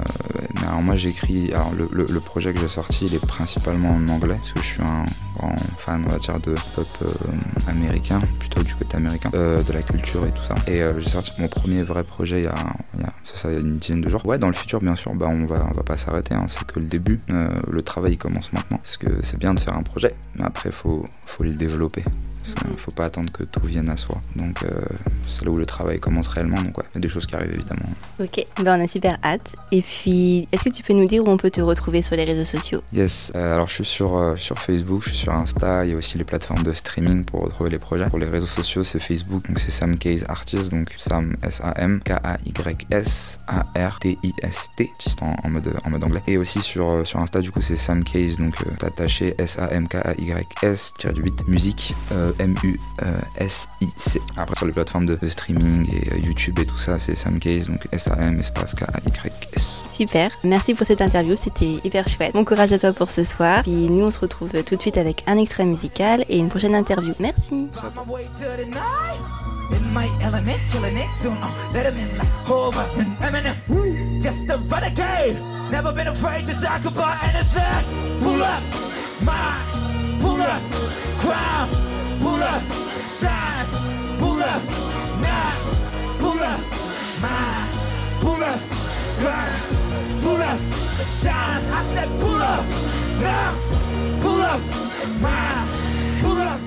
alors, 0.68 0.80
moi, 0.80 0.94
j'écris. 0.94 1.52
Alors, 1.52 1.72
le, 1.72 2.20
projet 2.20 2.54
que 2.54 2.60
j'ai 2.60 2.68
sorti, 2.68 3.06
il 3.06 3.14
est 3.14 3.26
principalement 3.26 3.88
en 3.88 4.06
anglais, 4.06 4.36
parce 4.38 4.52
que 4.52 4.60
je 4.60 4.66
suis 4.66 4.82
un 4.82 5.04
grand 5.36 5.54
fan, 5.78 6.04
on 6.06 6.12
va 6.12 6.18
dire, 6.18 6.38
de 6.38 6.54
pop 6.74 6.86
euh, 7.02 7.12
américain, 7.68 8.20
plutôt 8.38 8.62
du 8.62 8.74
côté 8.76 8.98
américain, 8.98 9.30
euh, 9.34 9.64
de 9.64 9.72
la 9.72 9.82
culture 9.82 10.26
et 10.26 10.30
tout 10.30 10.42
ça. 10.42 10.54
Et 10.68 10.80
j'ai 10.98 11.08
sorti 11.08 11.32
mon 11.38 11.48
premier 11.48 11.82
vrai 11.82 12.04
projet 12.04 12.40
il 12.40 12.44
y 12.44 12.46
a, 12.46 13.50
une 13.50 13.78
dizaine 13.78 14.00
de 14.00 14.08
jours. 14.08 14.24
Ouais, 14.26 14.38
dans 14.38 14.48
le 14.48 14.54
futur, 14.54 14.80
bien 14.80 14.94
sûr, 14.94 15.12
bah, 15.14 15.26
on 15.28 15.46
va, 15.46 15.56
va 15.56 15.82
pas 15.82 15.96
s'arrêter, 15.96 16.34
hein, 16.34 16.44
c'est 16.46 16.64
que 16.64 16.78
le 16.78 16.86
début. 16.86 17.20
Le 17.68 17.82
travail 17.82 18.12
il 18.12 18.18
commence 18.18 18.52
maintenant, 18.52 18.78
parce 18.78 18.96
que 18.96 19.22
c'est 19.22 19.38
bien 19.38 19.54
de 19.54 19.60
faire 19.60 19.76
un 19.76 19.82
projet, 19.82 20.14
mais 20.36 20.44
après, 20.44 20.67
faut, 20.70 21.04
faut 21.26 21.42
le 21.44 21.54
développer. 21.54 22.04
Parce 22.54 22.70
qu'il 22.70 22.80
faut 22.80 22.92
pas 22.92 23.04
attendre 23.04 23.30
que 23.30 23.44
tout 23.44 23.66
vienne 23.66 23.90
à 23.90 23.96
soi. 23.96 24.20
Donc, 24.37 24.62
euh, 24.62 24.68
c'est 25.26 25.44
là 25.44 25.50
où 25.50 25.56
le 25.56 25.66
travail 25.66 25.98
commence 25.98 26.28
réellement. 26.28 26.61
Donc, 26.62 26.78
ouais, 26.78 26.84
il 26.92 26.96
y 26.96 26.98
a 26.98 27.00
des 27.00 27.08
choses 27.08 27.26
qui 27.26 27.34
arrivent 27.34 27.52
évidemment. 27.52 27.88
Ok. 28.20 28.44
Ben, 28.62 28.80
on 28.80 28.84
a 28.84 28.88
super 28.88 29.16
hâte. 29.24 29.52
Et 29.72 29.82
puis, 29.82 30.48
est-ce 30.52 30.64
que 30.64 30.70
tu 30.70 30.82
peux 30.82 30.94
nous 30.94 31.04
dire 31.04 31.22
où 31.24 31.28
on 31.28 31.37
peut 31.37 31.50
te 31.50 31.61
retrouver 31.61 32.02
sur 32.02 32.16
les 32.16 32.24
réseaux 32.24 32.44
sociaux? 32.44 32.82
Yes, 32.92 33.32
euh, 33.34 33.54
alors 33.54 33.68
je 33.68 33.74
suis 33.74 33.84
sur, 33.84 34.16
euh, 34.16 34.37
sur 34.37 34.58
Facebook, 34.58 35.02
je 35.04 35.11
suis 35.11 35.18
sur 35.18 35.34
Insta, 35.34 35.84
il 35.84 35.92
y 35.92 35.94
a 35.94 35.96
aussi 35.96 36.18
les 36.18 36.24
plateformes 36.24 36.62
de 36.62 36.72
streaming 36.72 37.24
pour 37.24 37.42
retrouver 37.42 37.70
les 37.70 37.78
projets. 37.78 38.06
Pour 38.06 38.18
les 38.18 38.26
réseaux 38.26 38.46
sociaux, 38.46 38.84
c'est 38.84 38.98
Facebook, 38.98 39.46
donc 39.46 39.58
c'est 39.58 39.70
Sam 39.70 39.98
Case 39.98 40.24
Artist, 40.28 40.70
donc 40.70 40.94
Sam 40.96 41.37
S-A-M 41.42 42.00
K-A-Y-S 42.04 43.38
A-R-T-I-S-T, 43.46 44.88
artiste 44.90 45.22
en, 45.22 45.37
en 45.44 45.50
mode, 45.50 45.72
en 45.84 45.90
mode 45.90 46.04
anglais. 46.04 46.22
Et 46.26 46.38
aussi 46.38 46.61
sur, 46.61 47.06
sur 47.06 47.20
Insta, 47.20 47.40
du 47.40 47.52
coup, 47.52 47.61
c'est 47.61 47.76
Sam 47.76 48.04
Case, 48.04 48.38
donc 48.38 48.54
attaché 48.82 49.34
S-A-M-K-A-Y-S-8 49.38 51.48
musique 51.48 51.94
euh, 52.40 52.44
M-U-S-I-C. 52.44 54.20
Après, 54.37 54.57
sur 54.57 54.66
les 54.66 54.72
plateformes 54.72 55.07
de, 55.07 55.18
streaming 55.29 55.88
et 55.94 56.12
euh, 56.12 56.18
YouTube 56.18 56.59
et 56.59 56.66
tout 56.66 56.79
ça, 56.79 56.98
c'est 56.98 57.14
Sam 57.14 57.38
Case, 57.38 57.66
donc 57.66 57.87
S-A-M 57.92 58.38
espace 58.40 58.74
K-A-Y-S. 58.74 59.85
Super, 59.88 60.31
merci 60.44 60.74
pour 60.74 60.87
cette 60.87 61.01
interview, 61.01 61.37
c'était 61.37 61.79
hyper 61.85 62.09
chouette. 62.09 62.33
Bon 62.35 62.44
courage 62.44 62.72
à 62.72 62.79
toi 62.79 62.92
pour 62.92 63.11
ce 63.11 63.22
soir. 63.22 63.62
Puis 63.62 63.72
nous, 63.72 64.07
on 64.07 64.11
se 64.11 64.20
retrouve 64.20 64.51
tout 64.64 64.77
de 64.77 64.81
suite 64.81 64.98
avec 64.98 65.22
un 65.27 65.38
extrait 65.38 65.64
musical 65.64 66.24
et 66.29 66.38
une 66.38 66.48
prochaine 66.48 66.74
interview. 66.74 67.14
Merci. 67.20 67.68
In 69.70 69.92
my 69.92 70.09
element, 70.22 70.59
chillin' 70.66 70.96
it 70.96 71.07
soon. 71.09 71.37
Uh, 71.42 71.53
let 71.74 71.92
him 71.92 71.98
in 71.98 72.16
like 72.16 72.31
Hova 72.46 72.87
and 72.96 73.09
Eminem. 73.20 73.55
Just 74.22 74.48
a 74.48 74.57
renegade. 74.72 75.37
Never 75.70 75.92
been 75.92 76.09
afraid 76.09 76.46
to 76.46 76.55
talk 76.55 76.87
about 76.87 77.22
anything. 77.24 78.20
Pull 78.20 78.42
up, 78.42 78.62
my, 79.27 79.61
pull 80.20 80.40
up, 80.40 80.62
pull 81.20 81.33
up, 82.54 82.62
shines, 83.04 83.74
pull 84.18 84.40
up, 84.40 84.62
now, 85.20 85.52
pull 86.18 86.40
up, 86.40 86.61
my, 87.22 87.68
pull 88.20 88.42
up, 88.42 88.61
crime, 89.20 90.20
pull 90.20 90.40
up, 90.40 90.58
shines. 91.20 91.64
I 91.74 91.80
said 91.92 92.08
pull 92.20 92.40
up, 92.40 92.64
now, 93.20 93.54
pull 94.20 94.40
up, 94.40 94.61
my, 95.22 95.66
pull 96.22 96.40
up. 96.40 96.61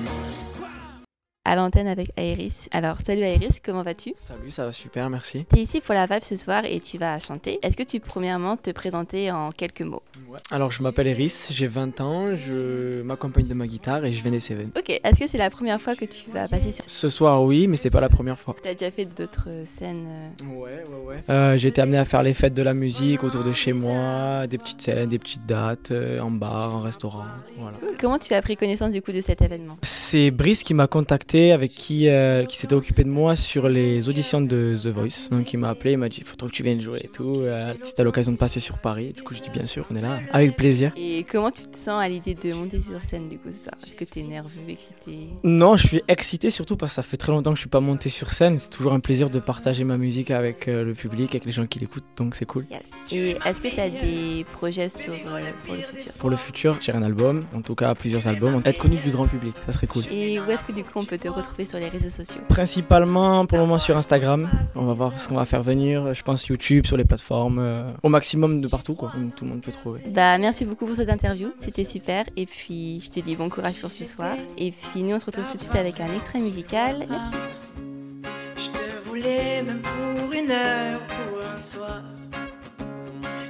À 1.44 1.56
l'antenne 1.56 1.88
avec 1.88 2.10
Aéris. 2.16 2.68
Alors, 2.70 2.98
salut 3.04 3.24
Aéris, 3.24 3.60
comment 3.64 3.82
vas-tu? 3.82 4.12
Salut, 4.16 4.50
ça 4.50 4.64
va 4.64 4.72
super, 4.72 5.10
merci. 5.10 5.44
T'es 5.46 5.60
ici 5.60 5.80
pour 5.80 5.94
la 5.94 6.06
vibe 6.06 6.22
ce 6.22 6.36
soir 6.36 6.64
et 6.64 6.80
tu 6.80 6.98
vas 6.98 7.18
chanter. 7.18 7.58
Est-ce 7.62 7.76
que 7.76 7.82
tu 7.82 7.98
peux 7.98 8.06
premièrement 8.06 8.56
te 8.56 8.70
présenter 8.70 9.30
en 9.32 9.50
quelques 9.50 9.82
mots? 9.82 10.02
Alors, 10.50 10.72
je 10.72 10.82
m'appelle 10.82 11.06
Eris, 11.06 11.48
j'ai 11.50 11.66
20 11.66 12.00
ans, 12.00 12.36
je 12.36 13.02
m'accompagne 13.02 13.46
de 13.46 13.54
ma 13.54 13.66
guitare 13.66 14.04
et 14.04 14.12
je 14.12 14.22
viens 14.22 14.32
des 14.32 14.40
Cévennes. 14.40 14.70
Ok, 14.76 14.90
est-ce 14.90 15.18
que 15.18 15.26
c'est 15.26 15.38
la 15.38 15.50
première 15.50 15.80
fois 15.80 15.94
que 15.94 16.04
tu 16.04 16.30
vas 16.30 16.48
passer 16.48 16.72
sur... 16.72 16.84
Ce 16.86 17.08
soir, 17.08 17.42
oui, 17.42 17.66
mais 17.66 17.76
c'est 17.76 17.90
pas 17.90 18.00
la 18.00 18.08
première 18.08 18.38
fois. 18.38 18.56
T'as 18.62 18.74
déjà 18.74 18.90
fait 18.90 19.06
d'autres 19.06 19.48
scènes 19.78 20.06
euh, 20.08 20.54
Ouais, 20.54 20.84
ouais, 20.88 21.14
ouais. 21.14 21.16
Euh, 21.30 21.56
j'ai 21.56 21.68
été 21.68 21.80
amené 21.80 21.98
à 21.98 22.04
faire 22.04 22.22
les 22.22 22.34
fêtes 22.34 22.54
de 22.54 22.62
la 22.62 22.74
musique 22.74 23.24
autour 23.24 23.44
de 23.44 23.52
chez 23.52 23.72
moi, 23.72 24.46
des 24.46 24.58
petites 24.58 24.82
scènes, 24.82 25.08
des 25.08 25.18
petites 25.18 25.46
dates, 25.46 25.90
euh, 25.90 26.20
en 26.20 26.30
bar, 26.30 26.74
en 26.74 26.80
restaurant, 26.80 27.24
voilà. 27.58 27.78
Comment 28.00 28.18
tu 28.18 28.34
as 28.34 28.42
pris 28.42 28.56
connaissance 28.56 28.90
du 28.90 29.02
coup 29.02 29.12
de 29.12 29.20
cet 29.20 29.42
événement? 29.42 29.76
C'est 29.82 30.30
Brice 30.30 30.62
qui 30.62 30.74
m'a 30.74 30.86
contacté, 30.86 31.52
avec 31.52 31.72
qui, 31.72 32.08
euh, 32.08 32.44
qui 32.44 32.56
s'était 32.56 32.74
occupé 32.74 33.04
de 33.04 33.08
moi 33.08 33.36
sur 33.36 33.68
les 33.68 34.08
auditions 34.08 34.40
de 34.40 34.74
The 34.76 34.88
Voice. 34.88 35.28
Donc 35.30 35.52
il 35.52 35.58
m'a 35.58 35.70
appelé, 35.70 35.92
il 35.92 35.98
m'a 35.98 36.08
dit 36.08 36.18
il 36.18 36.24
faut 36.24 36.36
trop 36.36 36.48
que 36.48 36.52
tu 36.52 36.62
viennes 36.62 36.80
jouer 36.80 37.00
et 37.04 37.08
tout. 37.08 37.36
Euh, 37.36 37.72
si 37.82 37.94
t'as 37.94 38.02
l'occasion 38.02 38.32
de 38.32 38.36
passer 38.36 38.60
sur 38.60 38.78
Paris, 38.78 39.12
du 39.12 39.22
coup 39.22 39.34
je 39.34 39.42
dis 39.42 39.50
bien 39.50 39.66
sûr, 39.66 39.86
on 39.90 39.96
est 39.96 40.02
là, 40.02 40.20
avec 40.32 40.56
plaisir. 40.56 40.92
Et 40.96 41.24
comment 41.30 41.50
tu 41.50 41.62
te 41.62 41.76
sens 41.76 42.00
à 42.00 42.08
l'idée 42.08 42.34
de 42.34 42.52
monter 42.52 42.80
sur 42.80 43.00
scène 43.08 43.28
du 43.28 43.38
coup 43.38 43.50
ce 43.50 43.64
soir? 43.64 43.74
Est-ce 43.86 43.96
que 43.96 44.04
t'es 44.04 44.22
nerveux, 44.22 44.60
excité? 44.68 45.28
Non, 45.44 45.76
je 45.76 45.86
suis 45.86 46.02
excité 46.08 46.50
surtout 46.50 46.76
parce 46.76 46.92
que 46.92 46.96
ça 46.96 47.02
fait 47.02 47.16
très 47.16 47.32
longtemps 47.32 47.50
que 47.50 47.56
je 47.56 47.62
suis 47.62 47.70
pas 47.70 47.80
monté 47.80 48.08
sur 48.08 48.30
scène. 48.30 48.58
C'est 48.58 48.70
toujours 48.70 48.92
un 48.92 49.00
plaisir 49.00 49.30
de 49.30 49.40
partager 49.40 49.84
ma 49.84 49.96
musique 49.96 50.30
avec 50.30 50.68
euh, 50.68 50.84
le 50.84 50.94
public, 50.94 51.30
avec 51.30 51.44
les 51.44 51.52
gens 51.52 51.66
qui 51.66 51.78
l'écoutent, 51.78 52.04
donc 52.16 52.34
c'est 52.34 52.46
cool. 52.46 52.66
Yes. 52.70 52.82
Et 53.12 53.30
est-ce 53.44 53.60
que 53.60 53.74
t'as 53.74 53.88
des 53.88 54.44
projets 54.52 54.88
sur, 54.88 55.12
euh, 55.12 55.40
pour 55.66 55.74
le 55.74 55.82
futur? 55.82 56.12
Pour 56.18 56.30
le 56.30 56.36
futur, 56.36 56.78
j'ai 56.80 56.92
un 56.92 57.02
album, 57.02 57.44
en 57.54 57.62
tout 57.62 57.74
cas 57.74 57.94
plusieurs 57.94 58.26
albums. 58.28 58.62
Être 58.64 58.78
connu 58.78 58.96
du 58.96 59.10
grand 59.10 59.26
public, 59.26 59.54
ça 59.66 59.72
serait 59.72 59.86
cool. 59.86 60.04
Et 60.10 60.38
où 60.40 60.44
est-ce 60.50 60.64
que 60.64 60.72
du 60.72 60.84
coup 60.84 60.98
on 60.98 61.04
peut 61.04 61.18
te 61.18 61.28
retrouver 61.28 61.66
sur 61.66 61.78
les 61.78 61.88
réseaux 61.88 62.10
sociaux? 62.10 62.42
Principalement 62.48 63.46
pour 63.46 63.58
le 63.58 63.64
moment 63.64 63.78
sur 63.78 63.96
Instagram. 63.96 64.48
On 64.74 64.86
va 64.86 64.92
voir 64.94 65.12
ce 65.20 65.28
qu'on 65.28 65.36
va 65.36 65.44
faire 65.44 65.62
venir. 65.62 66.14
Je 66.14 66.22
pense 66.22 66.46
YouTube, 66.46 66.86
sur 66.86 66.96
les 66.96 67.04
plateformes, 67.04 67.58
euh, 67.58 67.90
au 68.02 68.08
maximum 68.08 68.60
de 68.60 68.68
partout, 68.68 68.94
quoi, 68.94 69.12
tout 69.36 69.44
le 69.44 69.50
monde 69.50 69.60
peut 69.60 69.72
trouver. 69.72 70.00
Bah 70.12 70.36
merci 70.36 70.66
beaucoup 70.66 70.84
pour 70.84 70.96
cette 70.96 71.08
interview, 71.08 71.52
c'était 71.58 71.86
super. 71.86 72.26
Et 72.36 72.44
puis 72.44 73.00
je 73.00 73.10
te 73.10 73.20
dis 73.20 73.34
bon 73.34 73.48
courage 73.48 73.80
pour 73.80 73.90
ce 73.90 74.04
soir. 74.04 74.36
Et 74.58 74.72
puis 74.72 75.02
nous 75.02 75.14
on 75.14 75.18
se 75.18 75.24
retrouve 75.24 75.46
tout 75.50 75.56
de 75.56 75.62
suite 75.62 75.74
avec 75.74 76.00
un 76.00 76.14
extrait 76.14 76.40
musical. 76.40 77.06
Je 78.56 78.66
te 78.66 79.08
voulais 79.08 79.62
même 79.62 79.80
pour 79.80 80.32
une 80.32 80.50
heure, 80.50 81.00
pour 81.00 81.40
un 81.40 81.62
soir. 81.62 82.02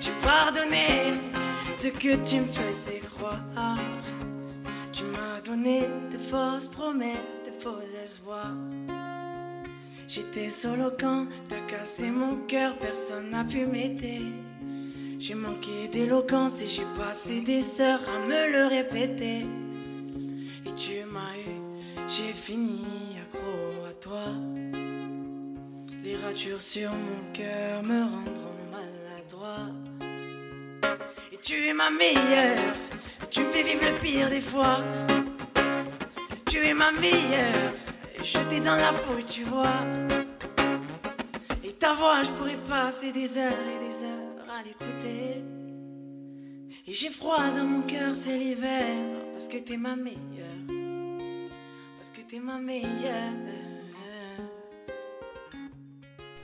J'ai 0.00 0.12
pardonné 0.22 1.18
ce 1.72 1.88
que 1.88 2.14
tu 2.24 2.40
me 2.40 2.46
faisais 2.46 3.00
croire. 3.10 3.78
Tu 4.92 5.02
m'as 5.02 5.40
donné 5.44 5.80
de 6.12 6.18
fausses 6.18 6.68
promesses, 6.68 7.42
de 7.44 7.60
faux 7.60 7.80
espoirs. 8.04 8.54
J'étais 10.06 10.48
solo 10.48 10.90
quand 11.00 11.26
t'as 11.48 11.76
cassé 11.76 12.10
mon 12.10 12.36
cœur, 12.46 12.76
personne 12.76 13.30
n'a 13.30 13.42
pu 13.42 13.66
m'aider. 13.66 14.20
J'ai 15.24 15.36
manqué 15.36 15.86
d'éloquence 15.86 16.60
et 16.60 16.68
j'ai 16.68 16.84
passé 16.98 17.42
des 17.42 17.80
heures 17.80 18.00
à 18.12 18.26
me 18.26 18.50
le 18.50 18.66
répéter. 18.66 19.46
Et 20.66 20.74
tu 20.76 21.04
m'as 21.12 21.36
eu, 21.38 21.60
j'ai 22.08 22.32
fini 22.32 22.84
accro 23.22 23.86
à 23.88 23.92
toi. 24.00 24.24
Les 26.02 26.16
ratures 26.16 26.60
sur 26.60 26.90
mon 26.90 27.32
cœur 27.32 27.84
me 27.84 28.02
rendront 28.02 28.62
maladroit. 28.72 29.70
Et 31.30 31.36
tu 31.40 31.68
es 31.68 31.72
ma 31.72 31.90
meilleure, 31.90 32.74
tu 33.30 33.42
me 33.42 33.50
fais 33.52 33.62
vivre 33.62 33.84
le 33.84 34.00
pire 34.00 34.28
des 34.28 34.40
fois. 34.40 34.80
Tu 36.50 36.66
es 36.66 36.74
ma 36.74 36.90
meilleure, 36.90 37.72
jetée 38.24 38.58
dans 38.58 38.74
la 38.74 38.92
peau, 38.92 39.22
tu 39.30 39.44
vois. 39.44 39.84
Et 41.62 41.70
ta 41.74 41.94
voix, 41.94 42.24
je 42.24 42.30
pourrais 42.30 42.58
passer 42.68 43.12
des 43.12 43.38
heures 43.38 43.52
et 43.52 43.88
des 43.88 44.02
heures. 44.02 44.21
Et 46.92 46.94
j'ai 46.94 47.08
froid 47.08 47.50
dans 47.56 47.64
mon 47.64 47.80
cœur, 47.80 48.14
c'est 48.14 48.36
l'hiver, 48.36 48.84
parce 49.32 49.48
que 49.48 49.56
t'es 49.56 49.78
ma 49.78 49.96
meilleure. 49.96 50.66
Parce 51.96 52.10
que 52.10 52.20
t'es 52.20 52.38
ma 52.38 52.58
meilleure. 52.58 53.51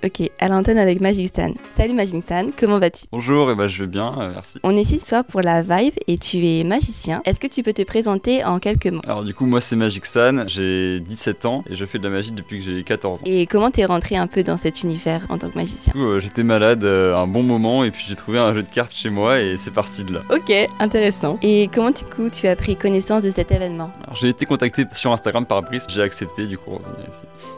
Ok, 0.04 0.30
à 0.38 0.46
l'antenne 0.48 0.78
avec 0.78 1.00
Magic 1.00 1.28
San. 1.34 1.54
Salut 1.76 1.92
Magic 1.92 2.22
San, 2.22 2.52
comment 2.56 2.78
vas-tu? 2.78 3.06
Bonjour, 3.10 3.50
et 3.50 3.56
bah, 3.56 3.66
je 3.66 3.82
vais 3.82 3.88
bien, 3.88 4.14
euh, 4.20 4.30
merci. 4.32 4.60
On 4.62 4.76
est 4.76 4.82
ici 4.82 5.00
ce 5.00 5.06
soir 5.06 5.24
pour 5.24 5.40
la 5.40 5.62
Vibe 5.62 5.94
et 6.06 6.18
tu 6.18 6.38
es 6.46 6.62
magicien. 6.62 7.20
Est-ce 7.24 7.40
que 7.40 7.48
tu 7.48 7.64
peux 7.64 7.72
te 7.72 7.82
présenter 7.82 8.44
en 8.44 8.60
quelques 8.60 8.86
mots? 8.86 9.00
Alors 9.04 9.24
du 9.24 9.34
coup, 9.34 9.44
moi 9.44 9.60
c'est 9.60 9.74
Magic 9.74 10.06
San, 10.06 10.44
j'ai 10.48 11.00
17 11.00 11.46
ans 11.46 11.64
et 11.68 11.74
je 11.74 11.84
fais 11.84 11.98
de 11.98 12.04
la 12.04 12.10
magie 12.10 12.30
depuis 12.30 12.60
que 12.60 12.64
j'ai 12.64 12.84
14 12.84 13.22
ans. 13.22 13.24
Et 13.26 13.46
comment 13.46 13.72
t'es 13.72 13.84
rentré 13.86 14.16
un 14.16 14.28
peu 14.28 14.44
dans 14.44 14.56
cet 14.56 14.84
univers 14.84 15.26
en 15.30 15.38
tant 15.38 15.50
que 15.50 15.56
magicien? 15.56 15.92
Du 15.92 15.98
coup, 15.98 16.06
euh, 16.06 16.20
j'étais 16.20 16.44
malade 16.44 16.84
euh, 16.84 17.16
un 17.16 17.26
bon 17.26 17.42
moment 17.42 17.82
et 17.82 17.90
puis 17.90 18.04
j'ai 18.08 18.14
trouvé 18.14 18.38
un 18.38 18.54
jeu 18.54 18.62
de 18.62 18.70
cartes 18.70 18.94
chez 18.94 19.10
moi 19.10 19.40
et 19.40 19.56
c'est 19.56 19.72
parti 19.72 20.04
de 20.04 20.14
là. 20.14 20.22
Ok, 20.30 20.52
intéressant. 20.78 21.40
Et 21.42 21.68
comment 21.74 21.90
du 21.90 22.04
coup 22.04 22.30
tu 22.30 22.46
as 22.46 22.54
pris 22.54 22.76
connaissance 22.76 23.24
de 23.24 23.32
cet 23.32 23.50
événement? 23.50 23.90
J'ai 24.14 24.28
été 24.28 24.46
contacté 24.46 24.84
sur 24.92 25.12
Instagram 25.12 25.44
par 25.46 25.62
Brice, 25.62 25.86
j'ai 25.88 26.02
accepté 26.02 26.46
du 26.46 26.58
coup. 26.58 26.78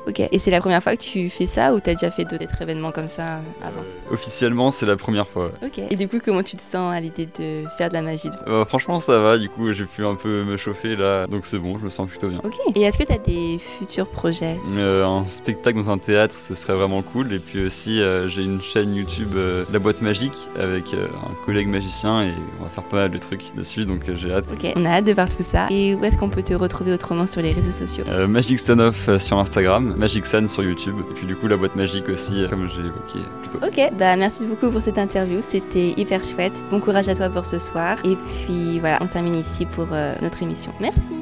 Ok, 0.06 0.20
et 0.20 0.38
c'est 0.38 0.50
la 0.50 0.60
première 0.60 0.82
fois 0.82 0.96
que 0.96 1.02
tu 1.02 1.30
fais 1.30 1.46
ça 1.46 1.74
ou 1.74 1.80
t'as 1.80 1.94
déjà 1.94 2.10
fait 2.10 2.24
d'autres 2.24 2.60
événements 2.62 2.90
comme 2.90 3.08
ça 3.08 3.22
euh, 3.22 3.40
avant 3.66 3.82
Officiellement, 4.10 4.70
c'est 4.70 4.86
la 4.86 4.96
première 4.96 5.28
fois. 5.28 5.46
ouais. 5.62 5.68
Ok, 5.68 5.80
et 5.90 5.96
du 5.96 6.08
coup, 6.08 6.18
comment 6.24 6.42
tu 6.42 6.56
te 6.56 6.62
sens 6.62 6.92
à 6.94 7.00
l'idée 7.00 7.26
de 7.38 7.64
faire 7.78 7.88
de 7.88 7.94
la 7.94 8.02
magie 8.02 8.30
Euh, 8.46 8.64
franchement, 8.64 8.98
ça 9.00 9.18
va, 9.18 9.38
du 9.38 9.48
coup, 9.48 9.72
j'ai 9.72 9.84
pu 9.84 10.04
un 10.04 10.14
peu 10.14 10.44
me 10.44 10.56
chauffer 10.56 10.96
là, 10.96 11.26
donc 11.26 11.46
c'est 11.46 11.58
bon, 11.58 11.78
je 11.78 11.84
me 11.84 11.90
sens 11.90 12.08
plutôt 12.08 12.28
bien. 12.28 12.40
Ok, 12.44 12.54
et 12.74 12.82
est-ce 12.82 12.98
que 12.98 13.04
t'as 13.04 13.18
des 13.18 13.58
futurs 13.58 14.06
projets? 14.08 14.58
Euh, 14.72 15.04
un 15.06 15.26
spectacle 15.26 15.78
dans 15.82 15.90
un 15.90 15.98
théâtre, 15.98 16.34
ce 16.38 16.54
serait 16.54 16.74
vraiment 16.74 17.02
cool. 17.02 17.32
Et 17.32 17.38
puis 17.38 17.64
aussi, 17.66 18.00
euh, 18.00 18.28
j'ai 18.28 18.42
une 18.42 18.60
chaîne 18.60 18.94
YouTube, 18.94 19.30
euh, 19.36 19.64
La 19.72 19.78
Boîte 19.78 20.00
Magique, 20.02 20.36
avec 20.58 20.94
euh, 20.94 21.08
un 21.30 21.34
collègue 21.44 21.68
magicien 21.68 22.22
et 22.24 22.32
on 22.60 22.64
va 22.64 22.70
faire 22.70 22.84
pas 22.84 22.96
mal 22.96 23.10
de 23.10 23.18
trucs 23.18 23.54
dessus, 23.54 23.84
donc 23.84 24.08
euh, 24.08 24.16
j'ai 24.16 24.32
hâte. 24.32 24.46
Ok, 24.52 24.72
on 24.76 24.84
a 24.84 24.90
hâte 24.90 25.04
de 25.04 25.12
voir 25.12 25.28
tout 25.28 25.42
ça. 25.42 25.66
Et 25.70 25.94
où 25.94 26.04
est-ce 26.04 26.16
qu'on 26.18 26.28
peut 26.30 26.39
te 26.40 26.54
retrouver 26.54 26.92
autrement 26.92 27.26
sur 27.26 27.40
les 27.42 27.52
réseaux 27.52 27.72
sociaux 27.72 28.04
Euh, 28.08 28.26
Magic 28.26 28.58
Sanoff 28.58 29.08
euh, 29.08 29.18
sur 29.18 29.38
Instagram, 29.38 29.94
Magic 29.96 30.26
San 30.26 30.46
sur 30.48 30.62
YouTube, 30.62 30.96
et 31.10 31.14
puis 31.14 31.26
du 31.26 31.36
coup 31.36 31.46
la 31.48 31.56
boîte 31.56 31.76
magique 31.76 32.08
aussi, 32.08 32.42
euh, 32.42 32.48
comme 32.48 32.68
j'ai 32.68 32.80
évoqué 32.80 33.26
plus 33.42 33.50
tôt. 33.50 33.66
Ok, 33.66 33.92
bah 33.98 34.16
merci 34.16 34.44
beaucoup 34.46 34.70
pour 34.70 34.82
cette 34.82 34.98
interview, 34.98 35.40
c'était 35.48 35.94
hyper 35.96 36.22
chouette. 36.24 36.62
Bon 36.70 36.80
courage 36.80 37.08
à 37.08 37.14
toi 37.14 37.28
pour 37.30 37.46
ce 37.46 37.58
soir. 37.58 37.96
Et 38.04 38.16
puis 38.16 38.80
voilà, 38.80 38.98
on 39.00 39.06
termine 39.06 39.34
ici 39.36 39.66
pour 39.66 39.88
euh, 39.92 40.14
notre 40.22 40.42
émission. 40.42 40.72
Merci. 40.80 41.14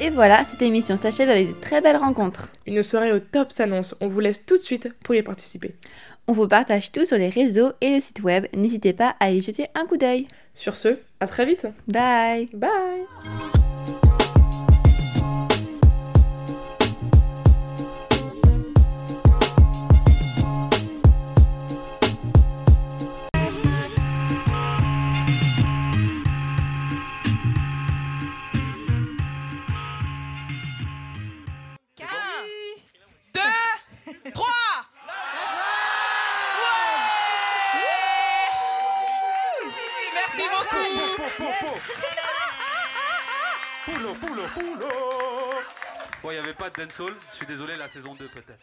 Et 0.00 0.10
voilà, 0.10 0.44
cette 0.44 0.62
émission 0.62 0.96
s'achève 0.96 1.28
avec 1.28 1.48
de 1.48 1.60
très 1.60 1.80
belles 1.80 1.96
rencontres. 1.96 2.52
Une 2.66 2.84
soirée 2.84 3.12
au 3.12 3.18
top 3.18 3.50
s'annonce. 3.50 3.96
On 4.00 4.06
vous 4.06 4.20
laisse 4.20 4.46
tout 4.46 4.56
de 4.56 4.62
suite 4.62 4.88
pour 5.02 5.16
y 5.16 5.22
participer. 5.22 5.74
On 6.28 6.32
vous 6.32 6.46
partage 6.46 6.92
tout 6.92 7.04
sur 7.04 7.16
les 7.16 7.28
réseaux 7.28 7.72
et 7.80 7.94
le 7.94 8.00
site 8.00 8.22
web. 8.22 8.46
N'hésitez 8.54 8.92
pas 8.92 9.16
à 9.18 9.32
y 9.32 9.40
jeter 9.40 9.66
un 9.74 9.86
coup 9.86 9.96
d'œil. 9.96 10.28
Sur 10.54 10.76
ce, 10.76 10.98
à 11.18 11.26
très 11.26 11.46
vite. 11.46 11.66
Bye. 11.88 12.48
Bye. 12.52 13.58
Pas 46.54 46.70
de 46.70 46.82
dancehall. 46.82 47.14
Je 47.30 47.36
suis 47.36 47.46
désolé, 47.46 47.76
la 47.76 47.88
saison 47.88 48.14
2 48.14 48.28
peut-être. 48.28 48.58